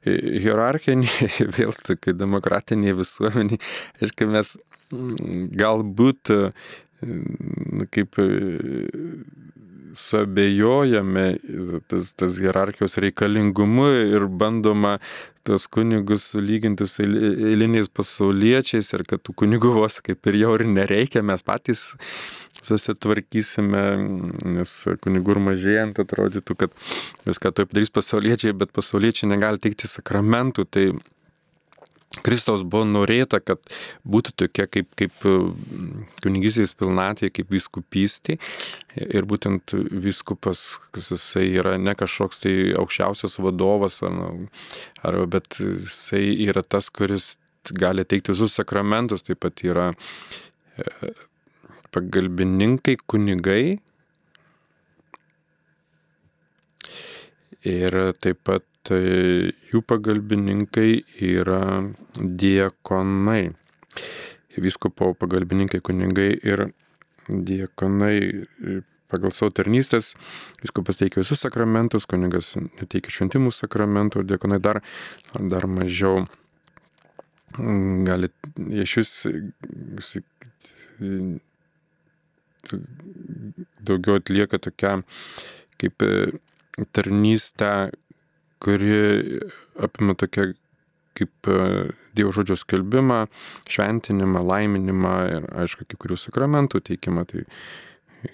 Hierarchinė, 0.05 1.09
vėl 1.57 1.75
tokia 1.85 2.15
demokratinė 2.17 2.95
visuomenė, 2.97 3.59
aišku, 3.99 4.29
mes 4.31 4.55
mm, 4.93 5.49
galbūt 5.59 6.31
kaip 7.93 8.17
suabejojame 9.93 11.25
tas, 11.87 12.13
tas 12.13 12.37
hierarchijos 12.41 12.97
reikalingumu 13.01 13.87
ir 14.15 14.27
bandoma 14.27 14.97
tos 15.47 15.67
kunigus 15.67 16.27
sulyginti 16.33 16.87
su 16.87 17.03
eiliniais 17.03 17.89
pasauliečiais 17.89 18.93
ir 18.93 19.05
kad 19.09 19.23
tų 19.25 19.35
kunigų 19.43 19.73
vos 19.79 19.99
kaip 20.05 20.29
ir 20.29 20.39
jau 20.43 20.53
ir 20.59 20.65
nereikia, 20.69 21.23
mes 21.25 21.45
patys 21.45 21.87
susitvarkysime, 22.65 23.83
nes 24.57 24.73
kunigų 25.03 25.37
ir 25.37 25.41
mažėjant 25.45 26.01
atrodytų, 26.03 26.57
kad 26.59 26.75
viską 27.27 27.53
taip 27.55 27.71
darys 27.75 27.93
pasauliečiai, 27.95 28.55
bet 28.57 28.73
pasauliečiai 28.75 29.31
negali 29.31 29.61
teikti 29.63 29.87
sakramentų. 29.87 30.67
Tai 30.67 30.85
Kristaus 32.25 32.63
buvo 32.65 32.87
norėta, 32.89 33.37
kad 33.37 33.61
būtų 34.01 34.33
tokia 34.41 34.65
kaip, 34.65 34.87
kaip 34.97 35.13
kunigysės 36.23 36.73
pilnatvė, 36.77 37.29
kaip 37.35 37.51
viskupystė. 37.53 38.39
Ir 38.97 39.27
būtent 39.29 39.75
viskupas, 39.77 40.79
jisai 40.97 41.45
yra 41.61 41.75
ne 41.77 41.93
kažkoks 41.97 42.41
tai 42.41 42.53
aukščiausias 42.81 43.37
vadovas, 43.45 44.01
ar, 44.07 44.17
ar, 45.05 45.19
bet 45.29 45.59
jisai 45.61 46.23
yra 46.47 46.65
tas, 46.65 46.89
kuris 46.89 47.35
gali 47.77 48.05
teikti 48.05 48.33
visus 48.33 48.57
sakramentus, 48.57 49.27
taip 49.27 49.43
pat 49.45 49.61
yra 49.67 49.91
e, 49.93 51.13
pagalbininkai, 51.93 52.97
kunigai. 53.05 53.77
Ir 57.69 58.01
taip 58.17 58.41
pat 58.47 58.65
tai 58.87 59.01
jų 59.71 59.81
pagalbininkai 59.87 60.91
yra 61.31 61.63
diekonai. 62.19 63.49
Viskopo 64.59 65.13
pagalbininkai, 65.15 65.79
kunigai 65.85 66.33
ir 66.35 66.65
diekonai 67.29 68.15
pagal 69.09 69.33
savo 69.33 69.53
tarnystės, 69.55 70.13
viskupas 70.61 70.99
teikia 70.99 71.23
visus 71.23 71.41
sakramentus, 71.45 72.05
kunigas 72.09 72.53
teikia 72.91 73.13
šventimų 73.13 73.53
sakramentų 73.55 74.25
diekonai 74.27 74.59
dar, 74.61 74.81
dar 75.33 75.65
mažiau 75.69 76.25
gali 78.05 78.29
iš 78.83 78.97
vis 78.99 80.11
daugiau 83.87 84.19
atlieka 84.19 84.59
tokią 84.61 84.99
kaip 85.79 86.05
tarnystę, 86.93 87.71
kuri 88.63 89.39
apima 89.79 90.15
tokią 90.19 90.51
kaip 91.19 91.49
Dievo 92.15 92.31
žodžio 92.35 92.55
skelbimą, 92.59 93.25
šventinimą, 93.69 94.41
laiminimą 94.47 95.13
ir, 95.33 95.45
aišku, 95.63 95.85
kai 95.87 95.99
kurių 95.99 96.17
sakramentų 96.19 96.81
teikimą. 96.89 97.25
Tai 97.29 97.43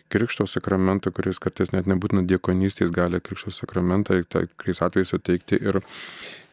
Krikšto 0.10 0.48
sakramento, 0.50 1.12
kuris 1.14 1.38
kartais 1.42 1.70
net 1.76 1.86
nebūtina 1.90 2.24
diekonystės, 2.26 2.94
gali 2.94 3.20
Krikšto 3.22 3.54
sakramentą 3.54 4.18
tikrais 4.24 4.82
atvejais 4.82 5.12
suteikti 5.14 5.60
ir, 5.62 5.82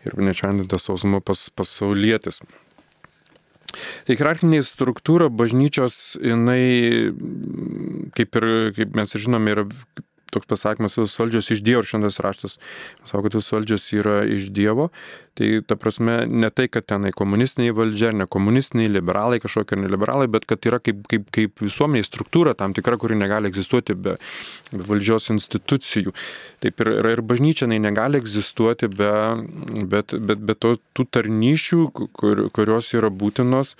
ir 0.05 0.19
nešventintas 0.21 0.89
sausmo 0.89 1.23
pas, 1.25 1.47
pasaulietis. 1.57 2.43
Tai 4.05 4.17
hierarchinė 4.19 4.61
struktūra 4.69 5.31
bažnyčios, 5.33 6.19
jinai, 6.21 7.13
kaip 8.19 8.37
ir, 8.43 8.49
kaip 8.77 8.99
mes 8.99 9.17
žinome, 9.17 9.55
yra 9.55 9.65
toks 10.33 10.49
pasakymas, 10.51 10.99
visos 10.99 11.19
valdžios 11.21 11.53
iš 11.55 11.63
Dievo 11.65 11.85
ir 11.85 11.91
šiandien 11.91 12.15
raštas 12.25 12.59
sako, 13.05 13.27
kad 13.27 13.37
visos 13.39 13.53
valdžios 13.55 13.89
yra 13.99 14.23
iš 14.29 14.51
Dievo. 14.55 14.91
Tai 15.33 15.47
ta 15.65 15.79
prasme 15.81 16.27
ne 16.29 16.51
tai, 16.53 16.67
kad 16.69 16.85
tenai 16.85 17.09
komunistiniai 17.17 17.73
valdžia, 17.73 18.11
ne 18.13 18.27
komunistiniai, 18.29 18.91
liberalai 18.93 19.39
kažkokie 19.41 19.79
ar 19.79 19.81
neliberalai, 19.81 20.27
bet 20.29 20.45
kad 20.49 20.69
yra 20.69 20.77
kaip, 20.85 21.07
kaip, 21.09 21.31
kaip 21.33 21.63
visuomeniai 21.65 22.05
struktūra 22.05 22.53
tam 22.59 22.75
tikra, 22.77 22.99
kuri 23.01 23.17
negali 23.17 23.49
egzistuoti 23.49 23.97
be, 23.97 24.19
be 24.75 24.83
valdžios 24.91 25.31
institucijų. 25.33 26.13
Taip 26.61 26.85
ir, 26.85 26.93
ir 27.15 27.25
bažnyčia 27.25 27.71
negali 27.73 28.21
egzistuoti 28.21 28.91
be, 28.93 29.13
bet, 29.89 30.13
bet, 30.13 30.45
be 30.45 30.59
to, 30.59 30.75
tų 30.93 31.09
tarnyšių, 31.17 31.83
kur, 31.97 32.47
kurios 32.53 32.93
yra 32.93 33.09
būtinos 33.09 33.79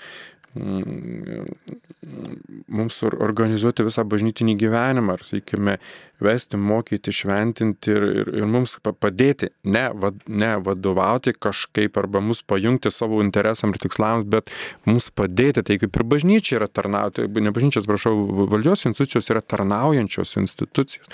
mums 2.67 2.99
organizuoti 3.03 3.85
visą 3.87 4.03
bažnytinį 4.05 4.55
gyvenimą, 4.61 5.15
ar, 5.17 5.23
sakykime, 5.25 5.77
vesti, 6.23 6.59
mokyti, 6.61 7.13
šventinti 7.15 7.91
ir, 7.91 8.05
ir, 8.21 8.31
ir 8.41 8.47
mums 8.49 8.77
padėti, 8.83 9.49
ne, 9.65 9.87
vad, 9.99 10.21
ne 10.29 10.53
vadovauti 10.63 11.33
kažkaip 11.33 11.97
arba 11.99 12.21
mus 12.23 12.43
pajungti 12.45 12.91
savo 12.93 13.21
interesam 13.25 13.73
ir 13.73 13.81
tikslams, 13.83 14.27
bet 14.29 14.53
mums 14.87 15.09
padėti, 15.15 15.65
tai 15.65 15.79
kaip 15.81 15.99
ir 15.99 16.07
bažnyčia 16.15 16.59
yra 16.61 16.69
tarnauti, 16.69 17.27
ne 17.27 17.53
bažnyčios, 17.55 17.89
prašau, 17.89 18.15
valdžios 18.53 18.87
institucijos 18.89 19.31
yra 19.33 19.41
tarnaujančios 19.41 20.37
institucijos. 20.43 21.09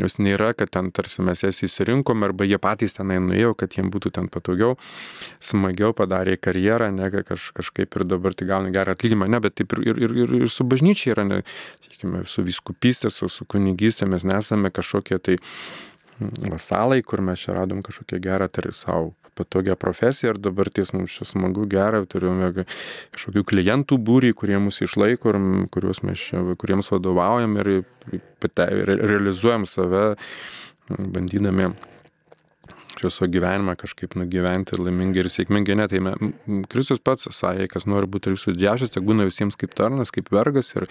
Jos 0.00 0.16
nėra, 0.22 0.52
kad 0.56 0.72
ten 0.72 0.90
tarsi 0.96 1.24
mes 1.26 1.42
jas 1.44 1.60
įsirinkom 1.66 2.24
arba 2.26 2.46
jie 2.48 2.58
patys 2.62 2.96
tenai 2.96 3.18
nuėjo, 3.22 3.52
kad 3.58 3.76
jiems 3.76 3.92
būtų 3.92 4.14
ten 4.16 4.30
patogiau, 4.32 4.76
smagiau 5.44 5.92
padarė 5.96 6.38
karjerą, 6.40 6.90
ne 6.94 7.10
kaž, 7.12 7.50
kažkaip 7.56 7.98
ir 7.98 8.06
dabar 8.08 8.36
tai 8.36 8.48
gauna 8.48 8.72
gerą 8.74 8.96
atlyginimą, 8.96 9.28
ne, 9.30 9.42
bet 9.44 9.58
taip 9.60 9.76
ir, 9.76 9.84
ir, 9.92 10.16
ir, 10.24 10.34
ir 10.40 10.52
su 10.52 10.64
bažnyčia 10.64 11.14
yra, 11.14 11.26
ne, 11.28 11.42
sakykime, 11.84 12.24
su 12.30 12.44
viskupystė, 12.46 13.12
su, 13.12 13.28
su 13.28 13.46
kunigystė 13.50 14.08
mes 14.08 14.24
nesame 14.28 14.72
kažkokie 14.72 15.20
tai 15.20 15.38
vasalai, 16.20 17.02
kur 17.02 17.22
mes 17.24 17.40
čia 17.40 17.56
radom 17.56 17.84
kažkokią 17.84 18.20
gerą 18.24 18.48
tarį 18.52 18.76
savo 18.76 19.14
patogią 19.40 19.76
profesiją 19.80 20.34
ir 20.34 20.40
dabar 20.46 20.70
ties 20.72 20.94
mums 20.96 21.16
čia 21.18 21.26
smagu, 21.28 21.66
gera, 21.70 22.04
turime 22.08 22.52
kažkokių 23.16 23.44
klientų 23.52 24.00
būrį, 24.06 24.34
kurie 24.38 24.60
mus 24.62 24.80
išlaiko 24.84 25.34
ir 25.34 25.40
kuriuos 25.74 26.04
mes 26.06 26.26
čia, 26.30 26.44
kuriems 26.60 26.92
vadovaujam 26.94 27.56
ir, 27.62 27.72
ir 28.12 29.06
realizuojam 29.14 29.66
save, 29.68 30.12
bandydami 30.90 31.72
savo 33.08 33.30
gyvenimą 33.32 33.76
kažkaip 33.80 34.16
nugyventi 34.18 34.76
laimingai 34.76 35.22
ir 35.22 35.30
sėkmingai. 35.32 35.76
Ne, 35.78 35.86
tai 35.88 36.00
Kristus 36.68 37.00
pats 37.00 37.30
sakė, 37.32 37.68
kas 37.70 37.86
nori 37.88 38.10
būti 38.10 38.34
jūsų 38.34 38.56
didžiausias, 38.56 38.92
tai 38.92 39.00
būna 39.06 39.24
visiems 39.28 39.56
kaip 39.56 39.72
tarnas, 39.78 40.12
kaip 40.12 40.28
vergas 40.34 40.74
ir 40.74 40.88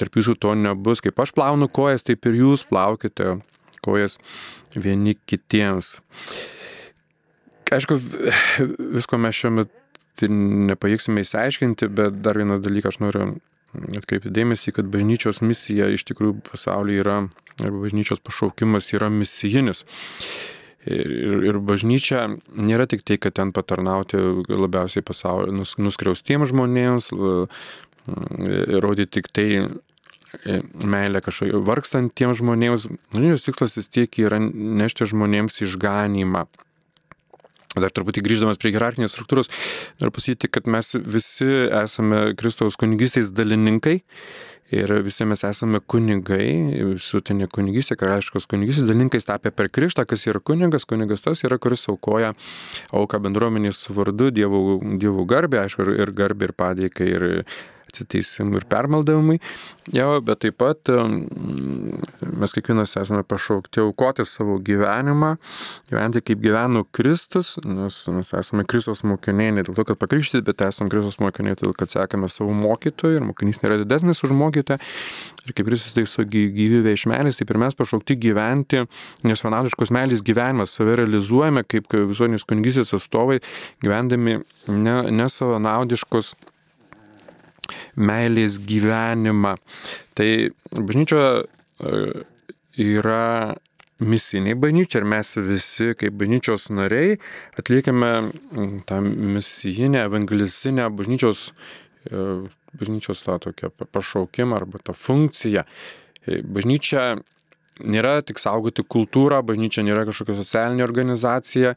tarp 0.00 0.16
jūsų 0.18 0.36
to 0.40 0.56
nebus. 0.58 1.02
Kaip 1.04 1.20
aš 1.22 1.34
plaunu 1.36 1.68
kojas, 1.68 2.02
taip 2.06 2.26
ir 2.26 2.40
jūs 2.40 2.64
plaukite 2.66 3.38
kojas 3.84 4.18
vieni 4.74 5.14
kitiems. 5.14 5.98
Aišku, 7.70 8.00
visko 8.96 9.18
mes 9.22 9.36
šiuo 9.36 9.52
metu 9.60 10.28
nepajėgsime 10.30 11.22
įsiaiškinti, 11.24 11.88
bet 11.94 12.18
dar 12.24 12.38
vienas 12.40 12.62
dalykas 12.64 12.96
aš 12.96 13.02
noriu 13.04 13.26
atkreipti 13.96 14.32
dėmesį, 14.34 14.74
kad 14.74 14.88
bažnyčios 14.90 15.40
misija 15.44 15.90
iš 15.94 16.04
tikrųjų 16.08 16.40
pasaulyje 16.48 17.04
yra, 17.04 17.18
arba 17.62 17.84
bažnyčios 17.84 18.22
pašaukimas 18.26 18.90
yra 18.96 19.10
misijinis. 19.14 19.84
Ir, 20.88 21.12
ir, 21.12 21.44
ir 21.50 21.58
bažnyčia 21.60 22.24
nėra 22.56 22.88
tik 22.90 23.04
tai, 23.06 23.18
kad 23.20 23.36
ten 23.36 23.52
patarnauti 23.52 24.18
labiausiai 24.48 25.04
pasaulio 25.04 25.52
nus, 25.52 25.76
nuskriaustiems 25.78 26.50
žmonėms, 26.50 27.10
rodyti 28.80 29.20
tik 29.20 29.28
tai 29.36 29.48
e, 29.60 30.56
meilę 30.80 31.20
kažkokio 31.22 31.60
vargstantiems 31.68 32.40
žmonėms. 32.40 32.88
Bažnyčios 33.12 33.46
tikslas 33.46 33.76
vis 33.76 33.92
tiek 33.92 34.18
yra 34.24 34.40
nešti 34.40 35.10
žmonėms 35.12 35.60
išganymą. 35.68 36.48
Dar 37.78 37.92
truputį 37.94 38.24
grįždamas 38.26 38.58
prie 38.58 38.72
hierarchinės 38.74 39.12
struktūros, 39.14 39.50
noriu 40.00 40.14
pasakyti, 40.16 40.48
kad 40.50 40.66
mes 40.66 40.96
visi 41.06 41.46
esame 41.68 42.32
Kristaus 42.38 42.74
kunigystės 42.80 43.30
dalininkai 43.30 44.00
ir 44.74 44.92
visi 45.06 45.26
mes 45.26 45.42
esame 45.46 45.78
kunigai, 45.92 46.48
visuotinė 46.96 47.46
kunigystė, 47.54 47.94
karališkos 48.00 48.46
kunigystės 48.50 48.90
dalininkais 48.90 49.26
tapę 49.26 49.54
per 49.54 49.70
Kristą, 49.70 50.02
kas 50.06 50.26
yra 50.26 50.42
kunigas, 50.42 50.86
kunigas 50.90 51.22
tas 51.22 51.42
yra, 51.46 51.58
kuris 51.62 51.86
aukoja 51.90 52.32
auką 52.94 53.22
bendruomenės 53.26 53.88
vardu, 53.94 54.30
dievų, 54.34 54.62
dievų 55.02 55.26
garbė, 55.30 55.64
aišku, 55.64 55.86
ir 55.94 56.14
garbė, 56.14 56.50
ir 56.50 56.56
padėkai, 56.58 57.10
ir 57.10 57.28
atsiteisimui 57.90 58.60
ir 58.60 58.66
permaldavimui. 58.70 59.40
Jo, 59.90 60.20
bet 60.22 60.44
taip 60.44 60.54
pat 60.60 60.86
mes 60.90 62.52
kiekvienas 62.54 62.94
esame 63.00 63.24
pašaukti 63.26 63.82
aukoti 63.82 64.22
savo 64.28 64.58
gyvenimą, 64.62 65.32
gyventi 65.90 66.22
kaip 66.22 66.42
gyveno 66.44 66.84
Kristus, 66.94 67.56
nes 67.64 67.96
mes 68.14 68.30
esame 68.38 68.64
Kristus 68.70 69.02
mokiniai 69.08 69.56
ne 69.56 69.64
dėl 69.66 69.74
to, 69.74 69.84
kad 69.88 69.98
pakrikštyti, 69.98 70.44
bet 70.46 70.62
esame 70.68 70.92
Kristus 70.92 71.18
mokiniai, 71.22 71.58
todėl 71.58 71.74
kad 71.78 71.90
sekame 71.90 72.30
savo 72.30 72.54
mokytojų 72.54 73.18
ir 73.18 73.26
mokinys 73.26 73.62
nėra 73.64 73.80
didesnis 73.82 74.22
už 74.26 74.34
mokytoją. 74.36 74.78
Ir 75.48 75.56
kaip 75.56 75.66
Kristus 75.66 75.96
tai 75.96 76.06
su 76.10 76.22
gyvybė 76.28 76.94
iš 76.94 77.08
meilės, 77.10 77.40
taip 77.40 77.50
ir 77.50 77.58
mes 77.64 77.74
pašaukti 77.78 78.18
gyventi 78.20 78.84
nesvanadiškos 79.26 79.90
meilės 79.96 80.22
gyvenimas, 80.26 80.76
save 80.76 81.00
realizuojame 81.00 81.64
kaip 81.66 81.90
visuomenės 81.90 82.46
kunigysės 82.46 82.94
atstovai, 82.96 83.40
gyvendami 83.82 84.38
ne, 84.70 84.96
nesavanaudiškos 85.18 86.34
meilės 87.96 88.58
gyvenimą. 88.66 89.56
Tai 90.18 90.30
bažnyčia 90.74 91.24
e, 91.40 92.04
yra 92.80 93.56
misiniai 94.00 94.56
bažnyčia 94.56 95.00
ir 95.00 95.08
mes 95.12 95.34
visi 95.44 95.92
kaip 95.98 96.16
bažnyčios 96.20 96.70
nariai 96.72 97.18
atliekame 97.60 98.12
tą 98.88 99.00
misijinę, 99.04 100.06
evangelisinę 100.08 100.88
bažnyčios, 100.96 101.50
e, 102.10 102.26
bažnyčios 102.80 103.24
tą 103.26 103.38
tokią 103.38 103.72
pašaukimą 103.92 104.56
arba 104.56 104.78
tą 104.78 104.96
funkciją. 104.96 105.64
E, 106.26 106.42
bažnyčia 106.42 107.20
nėra 107.84 108.20
tik 108.26 108.40
saugoti 108.40 108.84
kultūrą, 108.84 109.40
bažnyčia 109.46 109.84
nėra 109.86 110.06
kažkokia 110.08 110.36
socialinė 110.38 110.84
organizacija, 110.86 111.74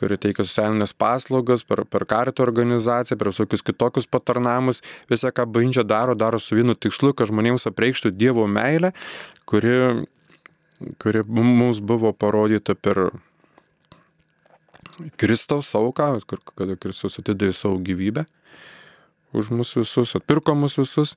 kuri 0.00 0.18
teikia 0.20 0.46
socialinės 0.46 0.94
paslaugas 0.98 1.64
per, 1.66 1.84
per 1.90 2.06
karito 2.10 2.44
organizaciją, 2.44 3.18
per 3.20 3.30
visokius 3.32 3.64
kitokius 3.66 4.08
patarnamus. 4.10 4.82
Visą, 5.10 5.32
ką 5.34 5.46
bažnyčia 5.54 5.86
daro, 5.86 6.16
daro 6.18 6.40
su 6.42 6.58
vienu 6.58 6.76
tikslu, 6.76 7.14
kad 7.16 7.30
žmonėms 7.30 7.68
apreikštų 7.70 8.14
Dievo 8.16 8.46
meilę, 8.50 8.94
kuri, 9.50 10.06
kuri 11.02 11.24
mums 11.28 11.82
buvo 11.84 12.12
parodyta 12.12 12.74
per 12.74 13.08
Kristaus 15.18 15.72
auką, 15.74 16.18
kada 16.54 16.76
Kristus 16.78 17.18
atidavė 17.18 17.54
savo 17.56 17.80
gyvybę 17.82 18.26
už 19.34 19.50
mus 19.50 19.74
visus, 19.74 20.14
atpirko 20.14 20.54
mus 20.54 20.78
visus 20.78 21.16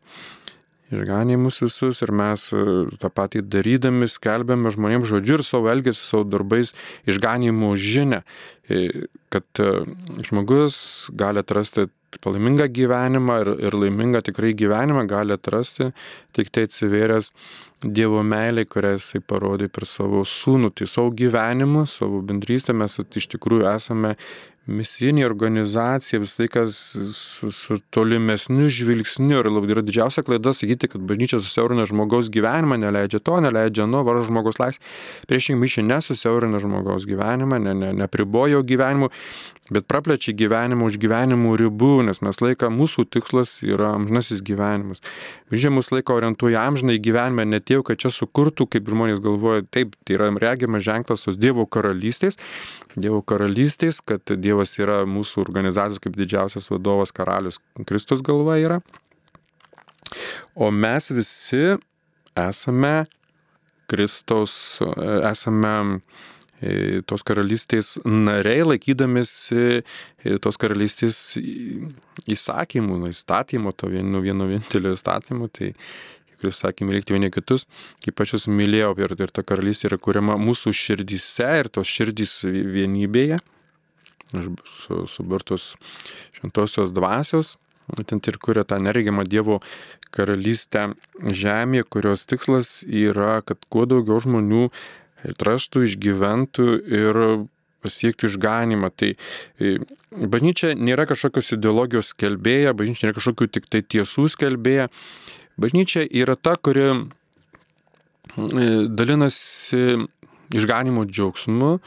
išganė 0.93 1.38
mus 1.41 1.60
visus 1.63 2.02
ir 2.06 2.13
mes 2.15 2.47
e, 2.56 2.63
tą 3.02 3.12
patį 3.13 3.43
darydami 3.52 4.08
skelbėme 4.12 4.71
žmonėms 4.73 5.10
žodžiu 5.12 5.39
ir 5.39 5.45
savo 5.47 5.71
elgesiu, 5.71 6.06
savo 6.06 6.28
darbais 6.28 6.73
išganimo 7.10 7.73
žinę, 7.76 8.23
e, 8.69 9.08
kad 9.34 9.47
e, 9.60 9.71
žmogus 10.28 10.80
gali 11.17 11.43
atrasti 11.43 11.89
palaimingą 12.23 12.69
gyvenimą 12.71 13.39
ir, 13.43 13.54
ir 13.67 13.76
laimingą 13.76 14.23
tikrai 14.30 14.54
gyvenimą 14.58 15.04
gali 15.10 15.36
atrasti 15.36 15.91
tik 16.36 16.54
tai 16.54 16.67
atsivėręs 16.69 17.34
Dievo 17.78 18.23
meilė, 18.26 18.63
kurią 18.65 18.95
jisai 18.95 19.19
parodė 19.21 19.67
per 19.69 19.86
savo 19.86 20.23
sūnų, 20.26 20.71
tai 20.73 20.88
savo 20.89 21.12
gyvenimu, 21.13 21.84
savo 21.86 22.23
bendrystę. 22.26 22.73
Mes 22.73 22.95
iš 22.97 23.28
tikrųjų 23.36 23.67
esame 23.69 24.15
misijinė 24.67 25.25
organizacija 25.25 26.19
visą 26.21 26.43
laiką 26.43 26.63
su, 26.75 27.51
su 27.56 27.77
tolimesniu 27.93 28.67
žvilgsniu 28.73 29.39
ir 29.39 29.49
labai 29.51 29.73
yra 29.75 29.84
didžiausia 29.86 30.23
klaida 30.27 30.53
sakyti, 30.56 30.89
kad 30.91 31.03
bažnyčia 31.08 31.39
susiaurina 31.39 31.88
žmogaus 31.89 32.30
gyvenimą, 32.34 32.80
neleidžia 32.82 33.21
to, 33.23 33.39
neleidžia 33.43 33.88
nuo 33.89 34.03
varo 34.08 34.25
žmogaus 34.27 34.60
laisvės. 34.62 34.84
Priešingai, 35.30 35.62
mišė 35.63 35.86
nesusiaurina 35.88 36.62
žmogaus 36.63 37.08
gyvenimą, 37.08 37.62
ne, 37.63 37.75
ne, 37.77 37.93
nepribojo 38.03 38.63
gyvenimu, 38.67 39.12
bet 39.73 39.88
praplečia 39.89 40.34
gyvenimą 40.38 40.88
už 40.88 40.97
gyvenimų 41.01 41.56
ribų, 41.62 41.91
nes 42.08 42.21
mes 42.23 42.39
laiką, 42.43 42.69
mūsų 42.73 43.08
tikslas 43.12 43.58
yra 43.65 43.93
amžinasis 43.97 44.41
gyvenimas. 44.45 45.01
Žiūrėjau, 45.51 45.73
mūsų 45.77 45.97
laiką 45.97 46.15
orientuoja 46.15 46.63
amžinai 46.69 46.97
gyvenimą, 47.03 47.47
ne 47.49 47.60
tiek, 47.60 47.84
kad 47.88 47.99
čia 48.01 48.12
sukurtų, 48.13 48.67
kaip 48.71 48.88
žmonės 48.91 49.19
galvoja, 49.23 49.65
taip, 49.73 49.97
tai 50.08 50.17
yra 50.17 50.30
regimas 50.43 50.86
ženklas 50.88 51.25
tos 51.25 51.39
Dievo 51.41 51.67
karalystės, 51.67 52.39
Dievo 52.95 53.21
karalystės, 53.25 53.99
kad 54.06 54.23
Dievas 54.39 54.77
yra 54.80 55.01
mūsų 55.10 55.43
organizacijos 55.43 56.01
kaip 56.03 56.15
didžiausias 56.19 56.71
vadovas 56.71 57.13
karalius, 57.15 57.60
Kristus 57.88 58.23
galva 58.25 58.60
yra. 58.62 58.82
O 60.56 60.71
mes 60.71 61.12
visi 61.12 61.75
esame 62.38 62.95
Kristaus, 63.88 64.80
esame 65.27 65.75
E, 65.75 66.37
tos 67.06 67.22
karalystės 67.28 67.98
nariai, 68.06 68.63
laikydamėsi 68.65 69.63
e, 69.78 70.38
tos 70.41 70.58
karalystės 70.58 71.38
įsakymų, 72.26 73.02
nu, 73.04 73.12
įstatymo, 73.13 73.74
to 73.78 73.91
vieno, 73.93 74.24
vieno 74.26 74.48
vienintelio 74.50 74.96
įstatymo, 74.98 75.52
tai 75.54 75.76
kuris 76.41 76.62
sakė 76.62 76.86
mylėti 76.86 77.15
vieni 77.15 77.30
kitus, 77.34 77.65
kaip 78.06 78.22
aš 78.22 78.36
jūs 78.36 78.48
mylėjau 78.54 78.96
ir, 79.02 79.13
ir 79.17 79.34
ta 79.34 79.43
karalystė 79.46 79.91
yra 79.91 80.02
kuriama 80.02 80.38
mūsų 80.41 80.74
širdyse 80.78 81.48
ir 81.62 81.70
tos 81.74 81.89
širdys 81.89 82.39
vienybėje, 82.46 83.39
su, 84.34 85.06
suburtos 85.10 85.72
šventosios 86.38 86.93
dvasios, 86.93 87.56
ten 88.06 88.22
ir 88.28 88.38
kuria 88.43 88.65
tą 88.67 88.82
neregimą 88.84 89.24
Dievo 89.30 89.62
karalystę 90.13 90.91
žemėje, 91.22 91.88
kurios 91.89 92.26
tikslas 92.28 92.82
yra, 92.84 93.41
kad 93.46 93.62
kuo 93.72 93.86
daugiau 93.89 94.20
žmonių 94.24 94.67
atrastų, 95.25 95.86
išgyventų 95.88 96.67
ir 96.99 97.21
pasiektų 97.86 98.32
išganimą. 98.32 98.91
Tai 98.97 99.13
e, 99.13 99.77
bažnyčia 100.12 100.73
nėra 100.77 101.08
kažkokios 101.10 101.53
ideologijos 101.58 102.13
skelbėja, 102.13 102.75
bažnyčia 102.77 103.08
nėra 103.08 103.17
kažkokių 103.19 103.49
tik 103.58 103.69
tai 103.71 103.84
tiesų 103.86 104.27
skelbėja. 104.34 104.89
Bažnyčia 105.58 106.06
yra 106.06 106.38
ta, 106.38 106.56
kuri 106.60 106.86
e, 106.91 106.97
dalinasi 108.89 109.84
išganimo 110.56 111.06
džiaugsmu, 111.10 111.77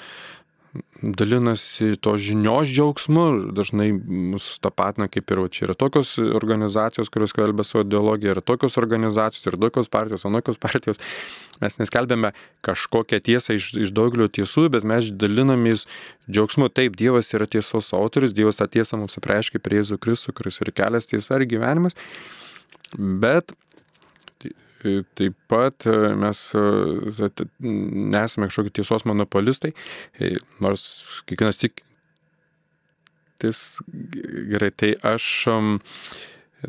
dalinasi 1.03 1.97
to 1.97 2.13
žinios 2.21 2.69
džiaugsmu, 2.71 3.53
dažnai 3.57 3.89
mus 3.93 4.47
tapatina 4.63 5.09
kaip 5.11 5.33
ir 5.33 5.41
va, 5.43 5.49
čia 5.51 5.65
yra 5.67 5.75
tokios 5.75 6.13
organizacijos, 6.21 7.11
kurios 7.11 7.35
kalbė 7.35 7.65
savo 7.67 7.83
ideologiją, 7.83 8.37
yra 8.37 8.45
tokios 8.45 8.79
organizacijos, 8.79 9.49
yra 9.51 9.59
tokios 9.65 9.91
partijos, 9.91 10.27
anokios 10.29 10.61
partijos. 10.63 11.03
Mes 11.61 11.75
neskelbėme 11.81 12.31
kažkokią 12.67 13.19
tiesą 13.27 13.57
iš, 13.59 13.73
iš 13.83 13.95
daugelio 13.97 14.29
tiesų, 14.31 14.69
bet 14.77 14.87
mes 14.87 15.11
dalinamės 15.11 15.89
džiaugsmu. 16.31 16.71
Taip, 16.73 16.95
Dievas 17.01 17.33
yra 17.37 17.51
tiesos 17.51 17.91
autorius, 17.97 18.37
Dievas 18.37 18.63
tą 18.63 18.69
tiesą 18.71 19.01
mums 19.01 19.19
apreiškia 19.19 19.61
prie 19.61 19.81
Jėzų 19.81 19.99
Kristų, 20.01 20.37
kuris 20.39 20.63
yra 20.63 20.77
kelias 20.85 21.11
tiesa 21.11 21.41
ir 21.41 21.49
gyvenimas. 21.51 21.99
Bet 22.97 23.53
taip 25.19 25.37
pat 25.51 25.87
e, 25.89 26.15
mes 26.19 26.41
e, 26.57 26.65
nesame 27.61 28.49
kažkokie 28.51 28.75
tiesos 28.81 29.07
monopolistai, 29.09 29.73
nors 30.65 30.89
kiekvienas 31.29 31.63
tik. 31.63 31.85
Tis, 33.41 33.81
gerai, 34.51 34.69
tai 34.77 34.91
aš 35.15 35.27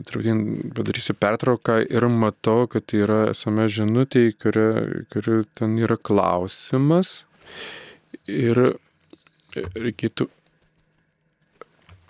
truputį 0.07 0.71
padarysiu 0.77 1.15
pertrauką 1.19 1.81
ir 1.83 2.07
matau, 2.07 2.63
kad 2.71 2.93
yra 2.95 3.25
esame 3.33 3.65
žinutė, 3.67 4.29
kuri, 4.39 4.67
kuri 5.11 5.41
ten 5.57 5.75
yra 5.81 5.97
klausimas 5.99 7.25
ir 8.23 8.61
reikėtų 9.51 10.29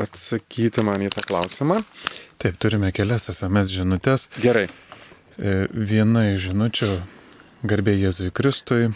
atsakyti 0.02 0.86
man 0.86 1.06
į 1.06 1.12
tą 1.14 1.26
klausimą. 1.26 1.82
Taip, 2.42 2.58
turime 2.62 2.90
kelias 2.96 3.30
SMS 3.34 3.74
žinutės. 3.74 4.30
Gerai. 4.42 4.68
E, 5.42 5.66
viena 5.74 6.28
iš 6.30 6.52
žinučių 6.52 6.88
garbė 7.66 7.96
Jėzui 7.98 8.30
Kristui. 8.30 8.92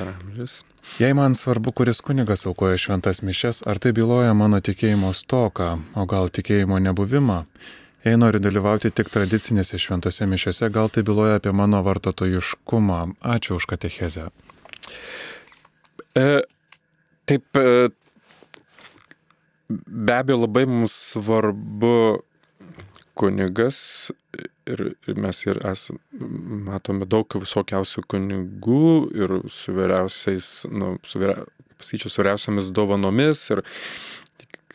Ramžis. 0.00 0.64
Jei 0.98 1.14
man 1.14 1.34
svarbu, 1.38 1.70
kuris 1.78 2.00
kunigas 2.02 2.42
aukoja 2.46 2.78
šventas 2.78 3.22
mišes, 3.22 3.62
ar 3.66 3.78
tai 3.82 3.92
byloja 3.94 4.34
mano 4.34 4.58
tikėjimo 4.62 5.12
stoką, 5.14 5.68
o 5.94 6.06
gal 6.10 6.30
tikėjimo 6.30 6.78
nebuvimą? 6.82 7.44
Jei 8.06 8.18
noriu 8.18 8.42
dalyvauti 8.42 8.90
tik 8.94 9.10
tradicinėse 9.14 9.78
šventose 9.82 10.26
mišiose, 10.30 10.70
gal 10.74 10.90
tai 10.90 11.06
byloja 11.06 11.38
apie 11.38 11.54
mano 11.54 11.82
vartotojiškumą. 11.86 13.00
Ačiū 13.22 13.58
už 13.58 13.70
katechezę. 13.70 14.28
E, 16.18 16.26
taip, 17.30 17.46
e, 17.58 17.90
be 19.70 20.18
abejo 20.18 20.42
labai 20.46 20.66
mums 20.70 20.94
svarbu 21.14 22.22
kunigas 23.14 24.10
ir, 24.66 24.82
mes 25.16 25.42
ir 25.46 25.60
esame, 25.68 26.00
matome 26.66 27.08
daug 27.08 27.38
visokiausių 27.40 28.04
kunigų 28.10 28.90
ir 29.16 29.38
su 29.52 29.74
vyriausiais, 29.76 30.50
nu, 30.72 30.96
su, 31.06 31.22
vyria, 31.22 31.46
pasakyčiau, 31.78 32.12
su 32.12 32.22
vyriausiamis 32.22 32.70
dovanomis 32.74 33.46
ir 33.54 33.62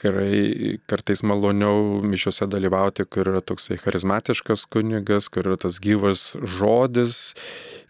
tikrai 0.02 0.80
kartais 0.90 1.22
maloniau 1.28 2.02
mišiuose 2.08 2.48
dalyvauti, 2.50 3.06
kur 3.06 3.30
yra 3.30 3.42
toksai 3.46 3.78
charizmatiškas 3.82 4.66
kunigas, 4.74 5.30
kur 5.30 5.46
yra 5.46 5.60
tas 5.62 5.78
gyvas 5.84 6.32
žodis. 6.58 7.36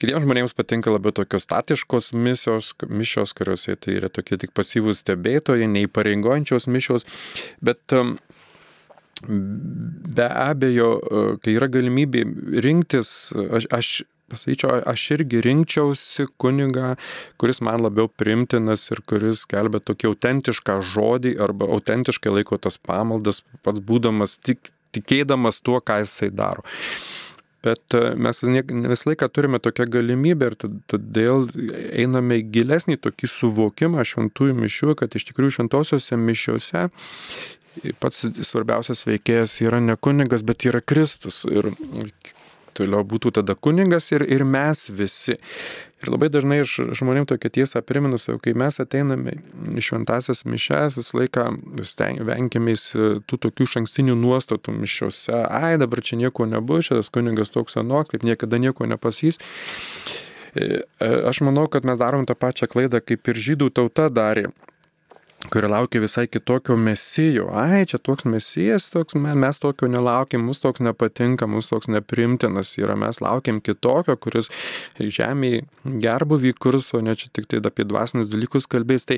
Kitiems 0.02 0.26
žmonėms 0.26 0.58
patinka 0.58 0.92
labiau 0.92 1.16
tokios 1.16 1.46
statiškos 1.48 2.12
misijos, 2.18 2.74
mišios, 2.90 3.36
kuriuose 3.38 3.78
tai 3.80 4.00
yra 4.02 4.12
tokie 4.12 4.40
tik 4.42 4.56
pasyvūs 4.58 5.06
stebėtojai, 5.06 5.70
neįpareigojančios 5.72 6.68
mišios, 6.68 7.08
bet 7.64 7.96
um, 7.96 8.18
Be 10.16 10.28
abejo, 10.28 10.96
e, 11.00 11.22
kai 11.44 11.56
yra 11.60 11.70
galimybė 11.72 12.26
rinktis, 12.66 13.12
aš, 13.60 13.68
aš 13.78 13.92
pasakyčiau, 14.32 14.82
aš 14.88 15.06
irgi 15.18 15.42
rinkčiausi 15.46 16.28
kunigą, 16.42 16.96
kuris 17.42 17.62
man 17.66 17.84
labiau 17.84 18.10
primtinas 18.10 18.88
ir 18.94 19.04
kuris 19.08 19.46
kelbė 19.50 19.84
tokį 19.84 20.12
autentišką 20.12 20.78
žodį 20.94 21.36
arba 21.44 21.70
autentiškai 21.78 22.38
laiko 22.40 22.60
tas 22.62 22.80
pamaldas, 22.80 23.44
pats 23.66 23.84
būdamas 23.84 24.38
tik, 24.40 24.72
tikėdamas 24.96 25.62
tuo, 25.64 25.82
ką 25.84 26.02
jisai 26.06 26.32
daro. 26.34 26.66
Bet 27.62 27.94
e, 27.94 28.16
mes 28.18 28.42
visą 28.42 29.12
laiką 29.12 29.28
turime 29.30 29.60
tokią 29.62 29.86
galimybę 29.94 30.50
ir 30.50 30.56
todėl 30.90 31.46
einame 31.94 32.40
gilesnį 32.56 32.98
tokį 33.04 33.30
suvokimą 33.30 34.06
šventųjų 34.08 34.56
mišių, 34.58 34.96
kad 34.98 35.14
iš 35.18 35.28
tikrųjų 35.30 35.60
šventosiuose 35.60 36.18
mišiuose 36.18 36.88
pats 38.02 38.26
svarbiausias 38.48 39.06
veikėjas 39.08 39.58
yra 39.64 39.80
ne 39.84 39.96
kunigas, 39.96 40.44
bet 40.48 40.66
yra 40.68 40.82
Kristus. 40.84 41.44
Ir 41.50 41.72
toliau 42.78 43.04
būtų 43.08 43.34
tada 43.40 43.56
kunigas 43.56 44.12
ir, 44.14 44.24
ir 44.24 44.44
mes 44.48 44.88
visi. 44.92 45.38
Ir 46.02 46.10
labai 46.10 46.32
dažnai 46.34 46.62
aš 46.64 46.78
žmonėm 46.98 47.28
tokią 47.30 47.52
tiesą 47.60 47.84
primenu 47.86 48.18
savo, 48.18 48.40
kai 48.42 48.56
mes 48.58 48.80
ateiname 48.82 49.36
į 49.78 49.84
šventasias 49.86 50.44
mišes, 50.50 50.98
visą 50.98 51.20
laiką 51.20 51.46
vengiamės 52.26 52.88
tų 53.30 53.40
tokių 53.46 53.68
šankstinių 53.76 54.18
nuostatų 54.18 54.74
mišiuose. 54.80 55.44
Ai, 55.46 55.76
dabar 55.82 56.02
čia 56.02 56.18
nieko 56.24 56.48
nebus, 56.50 56.90
šitas 56.90 57.12
kunigas 57.14 57.54
toks 57.54 57.78
anoks, 57.82 58.16
kaip 58.16 58.26
niekada 58.26 58.58
nieko 58.62 58.90
nepasys. 58.90 59.38
e, 60.82 60.82
aš 61.30 61.44
manau, 61.46 61.68
kad 61.72 61.86
mes 61.88 62.02
darom 62.02 62.26
tą 62.26 62.36
pačią 62.36 62.72
klaidą, 62.72 63.04
kaip 63.06 63.30
ir 63.30 63.46
žydų 63.52 63.70
tauta 63.78 64.10
darė 64.10 64.50
kuri 65.50 65.68
laukia 65.68 66.02
visai 66.02 66.28
kitokio 66.28 66.76
mesijo. 66.78 67.48
Ai, 67.54 67.86
čia 67.86 67.98
toks 67.98 68.26
mesijas, 68.30 68.90
toks, 68.94 69.16
mes 69.16 69.60
tokio 69.60 69.88
nelaukiam, 69.90 70.44
mus 70.46 70.62
toks 70.62 70.84
nepatinka, 70.86 71.48
mus 71.50 71.72
toks 71.72 71.90
neprimtinas 71.92 72.76
yra, 72.78 72.96
mes 73.00 73.22
laukiam 73.24 73.62
kitokio, 73.64 74.16
kuris 74.22 74.52
žemėje 75.00 75.64
gerbuvį 76.04 76.54
kurs, 76.62 76.92
o 76.94 77.02
ne 77.02 77.16
čia 77.18 77.32
tik 77.34 77.50
tai 77.50 77.62
apie 77.66 77.88
dvasinius 77.90 78.30
dalykus 78.32 78.70
kalbės. 78.72 79.08
Tai 79.10 79.18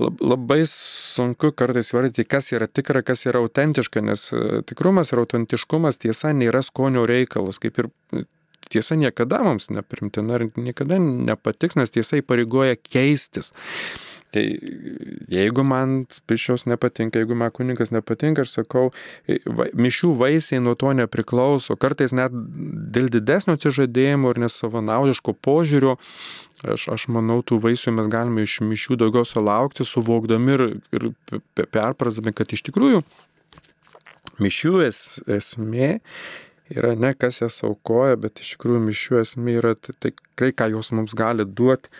labai 0.00 0.62
sunku 0.72 1.52
kartais 1.52 1.92
vardyti, 1.92 2.24
kas 2.24 2.52
yra 2.56 2.70
tikra, 2.70 3.04
kas 3.04 3.26
yra 3.28 3.44
autentiška, 3.44 4.02
nes 4.04 4.30
e, 4.32 4.62
tikrumas 4.68 5.12
ir 5.12 5.22
autentiškumas 5.22 6.00
tiesa 6.00 6.32
nėra 6.32 6.64
skonio 6.64 7.04
reikalas, 7.08 7.60
kaip 7.62 7.82
ir 7.82 7.92
tiesa 8.68 8.96
niekada 8.96 9.42
mums 9.44 9.70
neprimtina 9.72 10.40
ir 10.40 10.48
niekada 10.56 10.98
nepatiks, 11.00 11.76
nes 11.80 11.92
tiesa 11.92 12.22
įpareigoja 12.22 12.78
keistis. 12.80 13.52
Tai 14.34 14.44
jeigu 15.32 15.64
man 15.64 16.02
pišios 16.28 16.66
nepatinka, 16.68 17.20
jeigu 17.22 17.36
man 17.38 17.52
kunigas 17.54 17.92
nepatinka, 17.94 18.44
aš 18.44 18.58
sakau, 18.58 18.90
mišių 19.26 20.10
vaisiai 20.20 20.60
nuo 20.60 20.74
to 20.76 20.92
nepriklauso. 20.96 21.78
Kartais 21.80 22.12
net 22.16 22.34
dėl 22.34 23.08
didesnio 23.14 23.56
atsižadėjimo 23.56 24.34
ir 24.34 24.42
nesavanaudiško 24.44 25.32
požiūrio, 25.44 25.96
aš, 26.60 26.90
aš 26.96 27.06
manau, 27.14 27.40
tų 27.40 27.60
vaisių 27.64 27.96
mes 27.96 28.10
galime 28.12 28.44
iš 28.44 28.58
mišių 28.68 29.00
daugiau 29.00 29.24
sulaukti, 29.28 29.86
suvokdami 29.88 30.58
ir, 30.58 30.66
ir 30.92 31.08
perprasdami, 31.72 32.36
kad 32.36 32.52
iš 32.52 32.66
tikrųjų 32.68 33.00
mišių 34.44 34.74
es, 34.86 35.02
esmė 35.24 35.98
yra 36.74 36.94
ne 36.98 37.12
kas 37.14 37.42
jas 37.42 37.60
aukoja, 37.66 38.18
bet 38.20 38.42
iš 38.42 38.54
tikrųjų 38.56 38.80
mišių 38.88 39.20
esmė 39.22 39.58
yra 39.60 39.74
tai, 39.78 40.12
tai, 40.38 40.50
ką 40.52 40.70
jos 40.74 40.92
mums 40.96 41.16
gali 41.18 41.46
duoti 41.46 41.92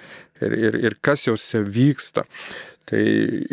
ir, 0.42 0.56
ir, 0.56 0.80
ir 0.88 0.98
kas 1.04 1.26
jose 1.28 1.62
vyksta. 1.64 2.26
Tai 2.88 3.00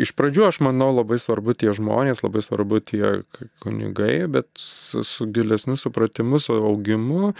iš 0.00 0.14
pradžių 0.16 0.46
aš 0.46 0.62
manau 0.64 0.88
labai 0.94 1.18
svarbu 1.20 1.52
tie 1.60 1.74
žmonės, 1.76 2.22
labai 2.24 2.40
svarbu 2.44 2.80
tie 2.88 3.18
kunigai, 3.60 4.24
bet 4.32 4.48
su, 4.56 5.04
su 5.04 5.26
gilesniu 5.28 5.76
supratimu, 5.76 6.40
su 6.40 6.56
augimu, 6.56 7.34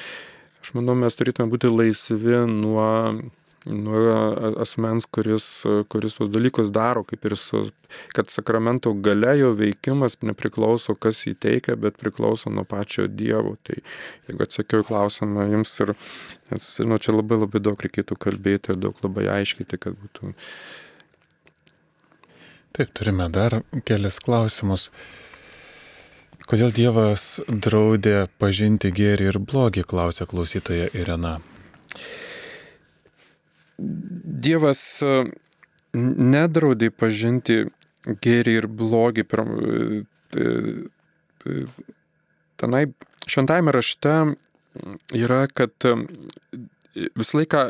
aš 0.60 0.74
manau, 0.76 0.96
mes 0.98 1.16
turėtume 1.16 1.48
būti 1.52 1.72
laisvi 1.72 2.42
nuo 2.50 2.90
nuo 3.66 4.54
asmens, 4.62 5.06
kuris, 5.10 5.46
kuris 5.90 6.16
tuos 6.18 6.30
dalykus 6.30 6.70
daro, 6.74 7.02
kaip 7.06 7.24
ir 7.26 7.36
su, 7.40 7.64
kad 8.14 8.30
sakramento 8.30 8.92
gale 9.02 9.34
jo 9.38 9.52
veikimas 9.58 10.18
nepriklauso, 10.22 10.94
kas 10.94 11.24
jį 11.26 11.34
teikia, 11.42 11.76
bet 11.80 11.98
priklauso 12.00 12.52
nuo 12.52 12.64
pačio 12.68 13.08
Dievo. 13.10 13.56
Tai 13.66 13.78
jeigu 14.28 14.46
atsakiau 14.46 14.86
klausimą 14.86 15.48
jums 15.50 15.74
ir, 15.84 15.94
nes, 16.52 16.70
nu, 16.86 16.98
čia 17.02 17.16
labai 17.16 17.40
labai 17.42 17.62
daug 17.68 17.86
reikėtų 17.88 18.18
kalbėti 18.22 18.74
ir 18.74 18.80
daug 18.86 19.04
labai 19.04 19.28
aiškyti, 19.40 19.80
kad 19.82 19.98
būtų. 19.98 20.32
Taip, 22.76 22.92
turime 22.92 23.30
dar 23.32 23.62
kelias 23.88 24.20
klausimus. 24.20 24.90
Kodėl 26.46 26.70
Dievas 26.70 27.40
draudė 27.48 28.28
pažinti 28.38 28.92
gėrį 28.94 29.32
ir 29.32 29.42
blogį, 29.42 29.82
klausė 29.88 30.28
klausytoja 30.30 30.92
Irena. 30.94 31.40
Dievas 33.78 34.80
e, 35.04 35.12
nedraudė 35.96 36.90
pažinti 36.90 37.64
gėrį 38.24 38.54
ir 38.62 38.68
blogį. 38.72 39.26
E, 39.26 40.46
e, 41.46 41.56
tenai 42.60 42.84
šventajame 43.28 43.74
rašte 43.74 44.14
yra, 45.16 45.44
kad 45.52 45.72
visą 47.16 47.40
laiką, 47.40 47.66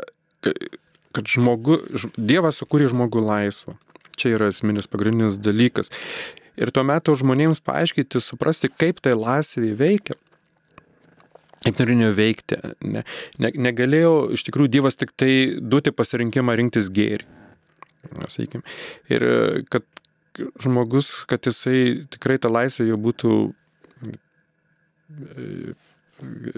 kad 1.15 1.33
žmogu, 1.33 1.81
Dievas 2.17 2.61
sukūrė 2.61 2.89
žmogų 2.93 3.23
laisvą. 3.23 3.77
Čia 4.17 4.33
yra 4.37 4.49
esminis 4.51 4.89
pagrindinis 4.89 5.37
dalykas. 5.41 5.91
Ir 6.57 6.71
tuo 6.73 6.81
metu 6.87 7.13
žmonėms 7.19 7.61
paaiškinti, 7.61 8.21
suprasti, 8.23 8.71
kaip 8.71 9.03
tai 9.05 9.13
laisvė 9.13 9.75
veikia 9.77 10.17
kaip 11.65 11.81
norėjo 11.81 12.11
veikti. 12.17 12.59
Ne, 12.85 13.03
ne, 13.41 13.51
negalėjo 13.67 14.13
iš 14.37 14.45
tikrųjų 14.47 14.73
Dievas 14.77 14.99
tik 14.99 15.13
tai 15.17 15.31
duoti 15.61 15.93
pasirinkimą 15.95 16.57
rinktis 16.59 16.91
gėrį. 16.93 17.25
Sakykim. 18.27 18.63
Ir 19.11 19.25
kad 19.73 19.85
žmogus, 20.61 21.25
kad 21.29 21.45
jisai 21.49 22.07
tikrai 22.13 22.37
tą 22.41 22.51
laisvę 22.53 22.85
jau 22.87 22.97
būtų 23.01 23.33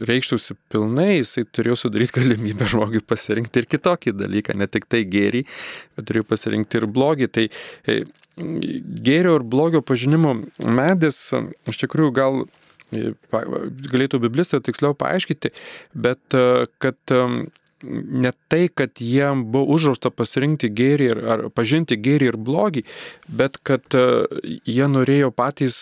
reikštųsi 0.07 0.55
pilnai, 0.71 1.19
jisai 1.19 1.43
turėjo 1.43 1.75
sudaryti 1.83 2.15
galimybę 2.19 2.67
žmogui 2.69 3.01
pasirinkti 3.03 3.63
ir 3.63 3.67
kitokį 3.69 4.15
dalyką, 4.15 4.55
ne 4.55 4.67
tik 4.71 4.87
tai 4.91 5.03
gėrį, 5.07 5.43
bet 5.97 6.07
turėjo 6.09 6.27
pasirinkti 6.29 6.79
ir 6.79 6.87
blogį. 6.95 7.27
Tai 7.35 7.45
e, 7.49 7.97
gėrio 8.39 9.35
ir 9.39 9.45
blogio 9.51 9.83
pažinimo 9.85 10.37
medis 10.63 11.19
iš 11.67 11.83
tikrųjų 11.83 12.15
gal 12.15 12.41
galėtų 12.91 14.21
biblistai 14.23 14.61
tiksliau 14.65 14.97
paaiškinti, 14.97 15.53
bet 15.93 16.37
e, 16.37 16.65
kad 16.81 17.17
ne 17.83 18.31
tai, 18.47 18.67
kad 18.73 18.99
jiem 18.99 19.45
buvo 19.51 19.75
uždrausta 19.75 20.11
pasirinkti 20.11 20.69
gėrį 20.75 21.09
ir, 21.13 21.21
ar 21.31 21.43
pažinti 21.55 21.97
gėrį 21.99 22.33
ir 22.33 22.37
blogį, 22.37 22.83
bet 23.41 23.59
kad 23.63 23.85
e, 23.95 24.05
jie 24.67 24.87
norėjo 24.91 25.31
patys 25.35 25.79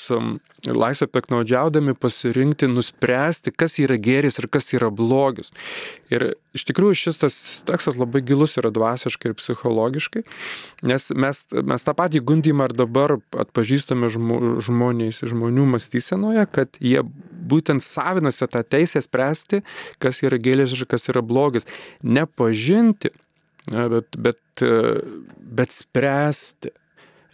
laisvę 0.76 1.08
peknaudžiaudami 1.12 1.96
pasirinkti, 1.96 2.68
nuspręsti, 2.72 3.54
kas 3.56 3.78
yra 3.82 3.98
gėris 4.02 4.40
ir 4.42 4.48
kas 4.52 4.72
yra 4.76 4.90
blogis. 4.94 5.54
Ir 6.14 6.34
iš 6.58 6.66
tikrųjų 6.70 6.98
šis 7.04 7.22
tas 7.22 7.38
tekstas 7.68 8.00
labai 8.00 8.24
gilus 8.26 8.58
yra 8.60 8.72
dvasiškai 8.74 9.32
ir 9.32 9.38
psichologiškai, 9.38 10.24
nes 10.88 11.10
mes, 11.16 11.44
mes 11.52 11.88
tą 11.88 11.96
patį 11.98 12.24
gundimą 12.28 12.70
ir 12.70 12.78
dabar 12.78 13.18
atpažįstame 13.46 14.10
žmonės, 14.12 15.24
žmonių 15.28 15.68
mąstysenoje, 15.76 16.48
kad 16.52 16.82
jie 16.82 17.04
būtent 17.48 17.84
savinasi 17.84 18.50
tą 18.52 18.64
teisę 18.64 19.04
spręsti, 19.04 19.62
kas 20.04 20.24
yra 20.26 20.40
gėris 20.42 20.76
ir 20.76 20.88
kas 20.90 21.08
yra 21.12 21.24
blogis. 21.24 21.68
Nepažinti, 22.04 23.14
bet, 23.68 24.20
bet, 24.20 24.66
bet 25.62 25.76
spręsti 25.76 26.74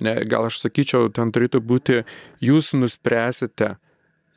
ne, 0.02 0.18
gal 0.30 0.50
aš 0.50 0.64
sakyčiau, 0.64 1.12
ten 1.14 1.34
turėtų 1.34 1.62
būti, 1.62 2.04
jūs 2.42 2.74
nuspręsite, 2.78 3.76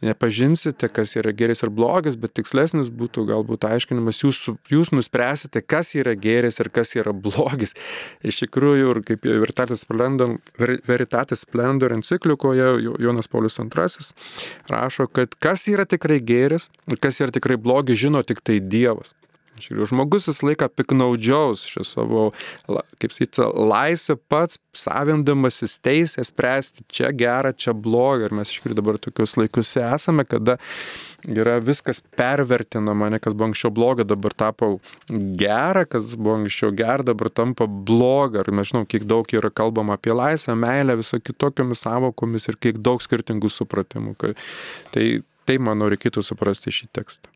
nepažinsite, 0.04 0.88
kas 0.92 1.14
yra 1.16 1.32
geris 1.32 1.62
ir 1.64 1.70
blogis, 1.72 2.18
bet 2.20 2.34
tikslesnis 2.36 2.90
būtų 2.92 3.24
galbūt 3.30 3.64
aiškinimas, 3.68 4.20
jūs, 4.20 4.42
jūs 4.70 4.92
nuspręsite, 4.92 5.62
kas 5.64 5.94
yra 5.96 6.12
geris 6.20 6.61
ir 6.61 6.70
kas 6.74 6.92
yra 6.98 7.14
blogis. 7.16 7.74
Iš 8.26 8.42
tikrųjų, 8.44 8.92
ir 8.92 9.02
kaip 9.09 9.24
Veritatis 9.26 9.86
Splendor, 9.86 10.36
Veritatis 10.61 11.46
Splendor 11.46 11.96
enciklikoje 11.96 12.68
Jonas 13.02 13.30
Paulius 13.32 13.59
II 13.62 13.70
rašo, 14.70 15.09
kad 15.09 15.36
kas 15.40 15.66
yra 15.72 15.88
tikrai 15.88 16.20
geris 16.20 16.70
ir 16.90 17.00
kas 17.00 17.22
yra 17.24 17.32
tikrai 17.32 17.57
blogis, 17.57 18.00
žino 18.04 18.22
tik 18.26 18.44
tai 18.44 18.61
Dievas. 18.61 19.16
Žmogus 19.61 20.28
visą 20.28 20.46
laiką 20.50 20.68
piknaudžiaus 20.76 21.64
šią 21.70 21.84
savo, 21.86 22.22
kaip 23.00 23.14
sakyti, 23.14 23.44
laisvę 23.57 24.16
pats, 24.28 24.59
savindamasis 24.76 25.78
teisę 25.80 26.24
spręsti 26.24 26.84
čia 26.92 27.12
gerą, 27.16 27.54
čia 27.57 27.72
blogą. 27.72 28.28
Ir 28.28 28.34
mes 28.36 28.52
iš 28.52 28.61
tikrųjų 28.61 28.78
dabar 28.80 28.98
tokius 29.00 29.36
laikus 29.40 29.72
esame, 29.80 30.26
kada 30.28 30.59
yra 31.26 31.57
viskas 31.64 32.02
pervertinama, 32.18 33.09
ne 33.12 33.20
kas 33.22 33.34
buvo 33.34 33.50
anksčiau 33.50 33.72
bloga, 33.74 34.07
dabar 34.09 34.34
tapo 34.36 34.76
gera, 35.11 35.86
kas 35.88 36.12
buvo 36.16 36.36
anksčiau 36.42 36.74
gera, 36.76 37.07
dabar 37.07 37.32
tampa 37.32 37.66
bloga. 37.66 38.44
Ir 38.44 38.52
mes 38.57 38.72
žinom, 38.72 38.88
kiek 38.88 39.07
daug 39.09 39.30
yra 39.32 39.50
kalbama 39.50 39.96
apie 39.96 40.14
laisvę, 40.16 40.57
meilę, 40.59 40.98
viso 41.00 41.20
kitokiomis 41.22 41.86
savokomis 41.86 42.50
ir 42.52 42.61
kiek 42.61 42.82
daug 42.82 43.04
skirtingų 43.04 43.52
supratimų. 43.52 44.18
Tai, 44.92 45.07
tai 45.48 45.59
manau, 45.62 45.90
reikėtų 45.92 46.24
suprasti 46.26 46.74
šį 46.74 46.92
tekstą. 47.00 47.36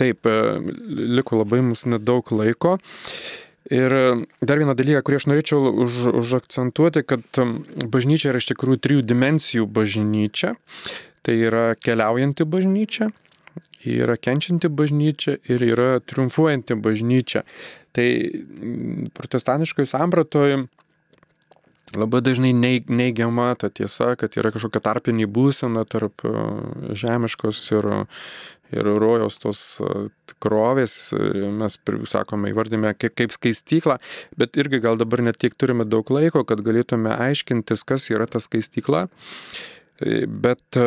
Taip, 0.00 0.24
e, 0.26 0.32
liko 0.88 1.42
labai 1.42 1.60
mums 1.64 1.84
nedaug 1.84 2.32
laiko. 2.32 2.78
Ir 3.70 3.92
e, 3.92 4.04
dar 4.40 4.60
vieną 4.62 4.72
dalyką, 4.78 5.02
kurį 5.04 5.18
aš 5.20 5.26
norėčiau 5.28 5.72
už, 5.84 5.98
užakcentuoti, 6.22 7.04
kad 7.04 7.40
e, 7.42 7.46
bažnyčia 7.92 8.32
yra 8.32 8.40
iš 8.40 8.48
tikrųjų 8.54 8.80
trijų 8.86 9.04
dimensijų 9.10 9.68
bažnyčia. 9.68 10.54
Tai 11.20 11.36
yra 11.36 11.64
keliaujanti 11.76 12.46
bažnyčia, 12.48 13.10
yra 13.84 14.16
kenčianti 14.16 14.70
bažnyčia 14.72 15.36
ir 15.52 15.66
yra 15.68 15.90
triumfuojanti 16.00 16.78
bažnyčia. 16.80 17.44
Tai 17.92 18.06
protestaniškoje 19.18 19.90
sampratoje 19.90 20.62
labai 21.92 22.22
dažnai 22.24 22.54
neigiama 22.54 23.50
ta 23.60 23.68
tiesa, 23.68 24.14
kad 24.16 24.38
yra 24.40 24.54
kažkokia 24.54 24.80
tarpinė 24.86 25.26
būsena 25.28 25.84
tarp 25.90 26.24
žemiškos 27.02 27.64
ir, 27.74 27.88
ir 28.74 28.92
rojaus 29.00 29.38
tos 29.42 29.62
tikrovės, 30.30 30.94
mes, 31.60 31.78
sakome, 32.10 32.52
įvardėme 32.52 32.94
kaip, 32.98 33.16
kaip 33.18 33.34
skaistyklą, 33.34 33.98
bet 34.40 34.56
irgi 34.60 34.82
gal 34.84 35.00
dabar 35.00 35.24
net 35.26 35.40
tiek 35.42 35.56
turime 35.58 35.88
daug 35.88 36.08
laiko, 36.12 36.44
kad 36.48 36.62
galėtume 36.64 37.12
aiškintis, 37.16 37.84
kas 37.86 38.08
yra 38.12 38.28
ta 38.30 38.42
skaistykla. 38.42 39.08
Tai, 40.00 40.12
bet 40.24 40.78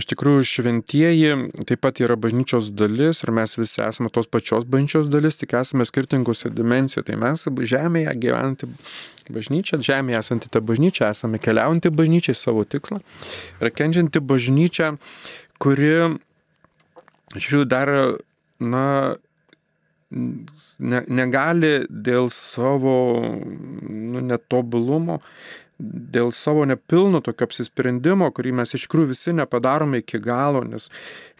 iš 0.00 0.06
tikrųjų 0.08 0.44
šventieji 0.48 1.34
taip 1.68 1.82
pat 1.84 1.98
yra 2.00 2.16
bažnyčios 2.16 2.70
dalis 2.72 3.20
ir 3.20 3.32
mes 3.36 3.52
visi 3.58 3.82
esame 3.84 4.08
tos 4.08 4.30
pačios 4.30 4.64
bažnyčios 4.64 5.10
dalis, 5.12 5.36
tik 5.36 5.52
esame 5.58 5.84
skirtingose 5.84 6.48
dimensijoje. 6.54 7.10
Tai 7.10 7.18
mes 7.20 7.44
žemėje 7.44 8.14
gyventi 8.22 8.70
bažnyčia, 9.28 9.82
žemėje 9.84 10.22
esanti 10.22 10.48
ta 10.48 10.64
bažnyčia, 10.64 11.10
esame 11.12 11.42
keliaujanti 11.44 11.92
bažnyčia 11.92 12.32
į 12.32 12.40
savo 12.40 12.64
tikslą 12.64 13.02
ir 13.60 13.72
kenčianti 13.76 14.24
bažnyčia, 14.24 14.94
kuri, 15.60 15.92
žiūrėjau, 17.36 17.68
dar, 17.70 17.94
na, 18.60 18.84
ne, 20.10 21.02
negali 21.06 21.72
dėl 21.90 22.30
savo 22.34 22.94
nu, 23.22 24.22
netobulumo 24.22 25.20
dėl 25.80 26.30
savo 26.36 26.64
nepilno 26.68 27.20
tokio 27.24 27.46
apsisprendimo, 27.48 28.28
kurį 28.36 28.52
mes 28.60 28.74
iš 28.76 28.86
tikrųjų 28.86 29.12
visi 29.14 29.34
nepadarome 29.36 30.02
iki 30.02 30.20
galo, 30.22 30.62
nes 30.66 30.90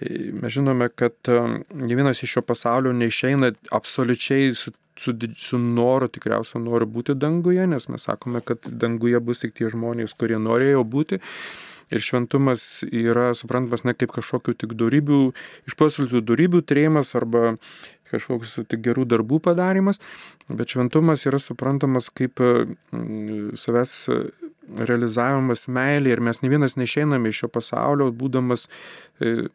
e, 0.00 0.30
mes 0.32 0.54
žinome, 0.54 0.90
kad 0.94 1.16
e, 1.28 1.40
ne 1.76 1.98
vienas 1.98 2.22
iš 2.24 2.36
šio 2.36 2.44
pasaulio 2.48 2.94
neišeina 2.96 3.52
absoliučiai 3.76 4.54
su, 4.56 4.72
su, 4.98 5.14
su 5.36 5.60
noru, 5.60 6.08
tikriausiai 6.12 6.62
nori 6.64 6.88
būti 6.88 7.16
danguje, 7.18 7.66
nes 7.68 7.88
mes 7.92 8.08
sakome, 8.08 8.42
kad 8.44 8.64
danguje 8.64 9.20
bus 9.20 9.44
tik 9.44 9.56
tie 9.58 9.70
žmonės, 9.72 10.16
kurie 10.18 10.40
norėjo 10.40 10.86
būti. 10.88 11.20
Ir 11.90 12.04
šventumas 12.04 12.84
yra 12.86 13.30
suprantamas 13.38 13.86
ne 13.86 13.96
kaip 13.98 14.12
kažkokių 14.14 14.56
tik 14.62 14.76
darybių, 14.78 15.22
išpuoselėtų 15.70 16.22
darybių 16.28 16.62
turėjimas 16.66 17.14
arba 17.18 17.56
kažkoks 18.10 18.58
tik 18.66 18.82
gerų 18.82 19.06
darbų 19.10 19.38
padarimas, 19.44 20.00
bet 20.50 20.74
šventumas 20.74 21.26
yra 21.30 21.38
suprantamas 21.42 22.10
kaip 22.10 22.42
mm, 22.42 23.54
savęs 23.58 23.94
realizavimas 24.78 25.66
meilė 25.72 26.14
ir 26.14 26.22
mes 26.22 26.42
ne 26.42 26.50
vienas 26.52 26.76
neišeiname 26.78 27.30
iš 27.30 27.42
šio 27.42 27.50
pasaulio, 27.54 28.10
būdamas 28.14 28.66
e, 29.20 29.48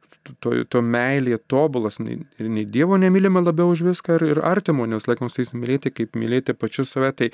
to, 0.43 0.53
to 0.71 0.81
meilėje 0.83 1.39
tobulas, 1.51 1.99
nei, 2.03 2.19
nei 2.39 2.65
Dievo 2.67 2.97
nemylime 3.01 3.43
labiau 3.45 3.71
už 3.73 3.85
viską 3.89 4.17
ir, 4.19 4.27
ir 4.33 4.41
artimo, 4.45 4.87
nes 4.89 5.07
laikoms 5.07 5.37
tai 5.37 5.45
mylėti, 5.53 5.93
kaip 5.93 6.17
mylėti 6.19 6.57
pačius 6.57 6.95
save. 6.95 7.13
Tai, 7.15 7.29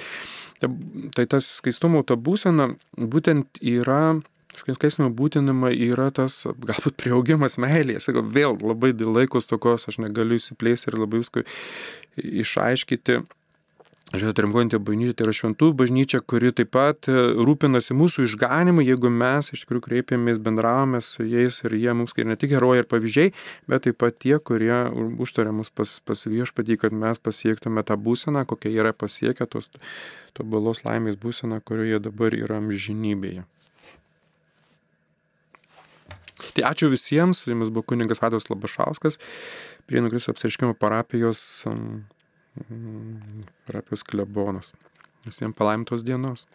tai 1.16 1.26
tas 1.32 1.48
skaistumo, 1.58 2.04
ta 2.06 2.18
būsena 2.20 2.74
būtent 2.98 3.62
yra 3.62 4.20
skaisnio 4.58 5.10
būtinama 5.16 5.72
yra 5.74 6.10
tas, 6.16 6.44
galbūt 6.46 6.98
prieaugimas 7.00 7.60
meilėje. 7.62 8.02
Aš 8.02 8.10
sakau, 8.10 8.26
vėl 8.38 8.58
labai 8.60 8.94
dėl 8.98 9.14
laikos 9.16 9.50
tokios 9.50 9.88
aš 9.90 10.02
negaliu 10.04 10.40
įsiplėsti 10.40 10.92
ir 10.92 11.00
labai 11.02 11.22
visko 11.24 11.46
išaiškyti. 12.18 13.22
Žiūrėt, 14.12 14.42
rimvuojantį 14.44 14.78
bažnyčią 14.84 15.14
tai 15.16 15.24
yra 15.24 15.34
šventų 15.38 15.68
bažnyčia, 15.80 16.20
kuri 16.20 16.50
taip 16.52 16.74
pat 16.76 17.08
e, 17.08 17.14
rūpinasi 17.48 17.96
mūsų 17.96 18.26
išganimu, 18.28 18.84
jeigu 18.84 19.08
mes 19.08 19.54
iš 19.56 19.62
tikrųjų 19.64 19.86
kreipiamės, 19.86 20.42
bendravome 20.44 21.00
su 21.06 21.24
jais 21.24 21.62
ir 21.64 21.78
jie 21.80 21.94
mums 21.96 22.12
kaip 22.18 22.28
ne 22.28 22.36
tik 22.36 22.52
herojai 22.58 22.82
ir 22.84 22.90
pavyzdžiai, 22.92 23.32
bet 23.72 23.86
taip 23.88 24.02
pat 24.04 24.20
tie, 24.20 24.34
kurie 24.36 24.74
užtarė 25.16 25.56
mus 25.56 25.72
pas, 25.72 25.96
pas 26.04 26.26
viešpatį, 26.28 26.82
kad 26.84 26.98
mes 27.06 27.24
pasiektume 27.24 27.86
tą 27.88 27.96
būseną, 27.96 28.44
kokie 28.52 28.74
yra 28.76 28.92
pasiekę 28.92 29.48
tos 29.48 29.72
tobulos 30.36 30.84
laimės 30.84 31.16
būseną, 31.16 31.64
kurioje 31.64 32.04
dabar 32.04 32.36
yra 32.36 32.60
amžinybėje. 32.60 33.48
Tai 36.56 36.66
ačiū 36.72 36.90
visiems, 36.92 37.44
su 37.44 37.52
jumis 37.52 37.72
buvo 37.72 37.86
kuningas 37.94 38.22
Vadas 38.22 38.50
Labašauskas, 38.50 39.20
prie 39.88 40.02
Nugriso 40.04 40.34
apsiriškimo 40.34 40.74
parapijos, 40.80 41.64
um, 41.70 42.04
parapijos 43.68 44.04
klebonas. 44.04 44.74
Visiems 45.26 45.56
palaimintos 45.56 46.04
dienos. 46.04 46.48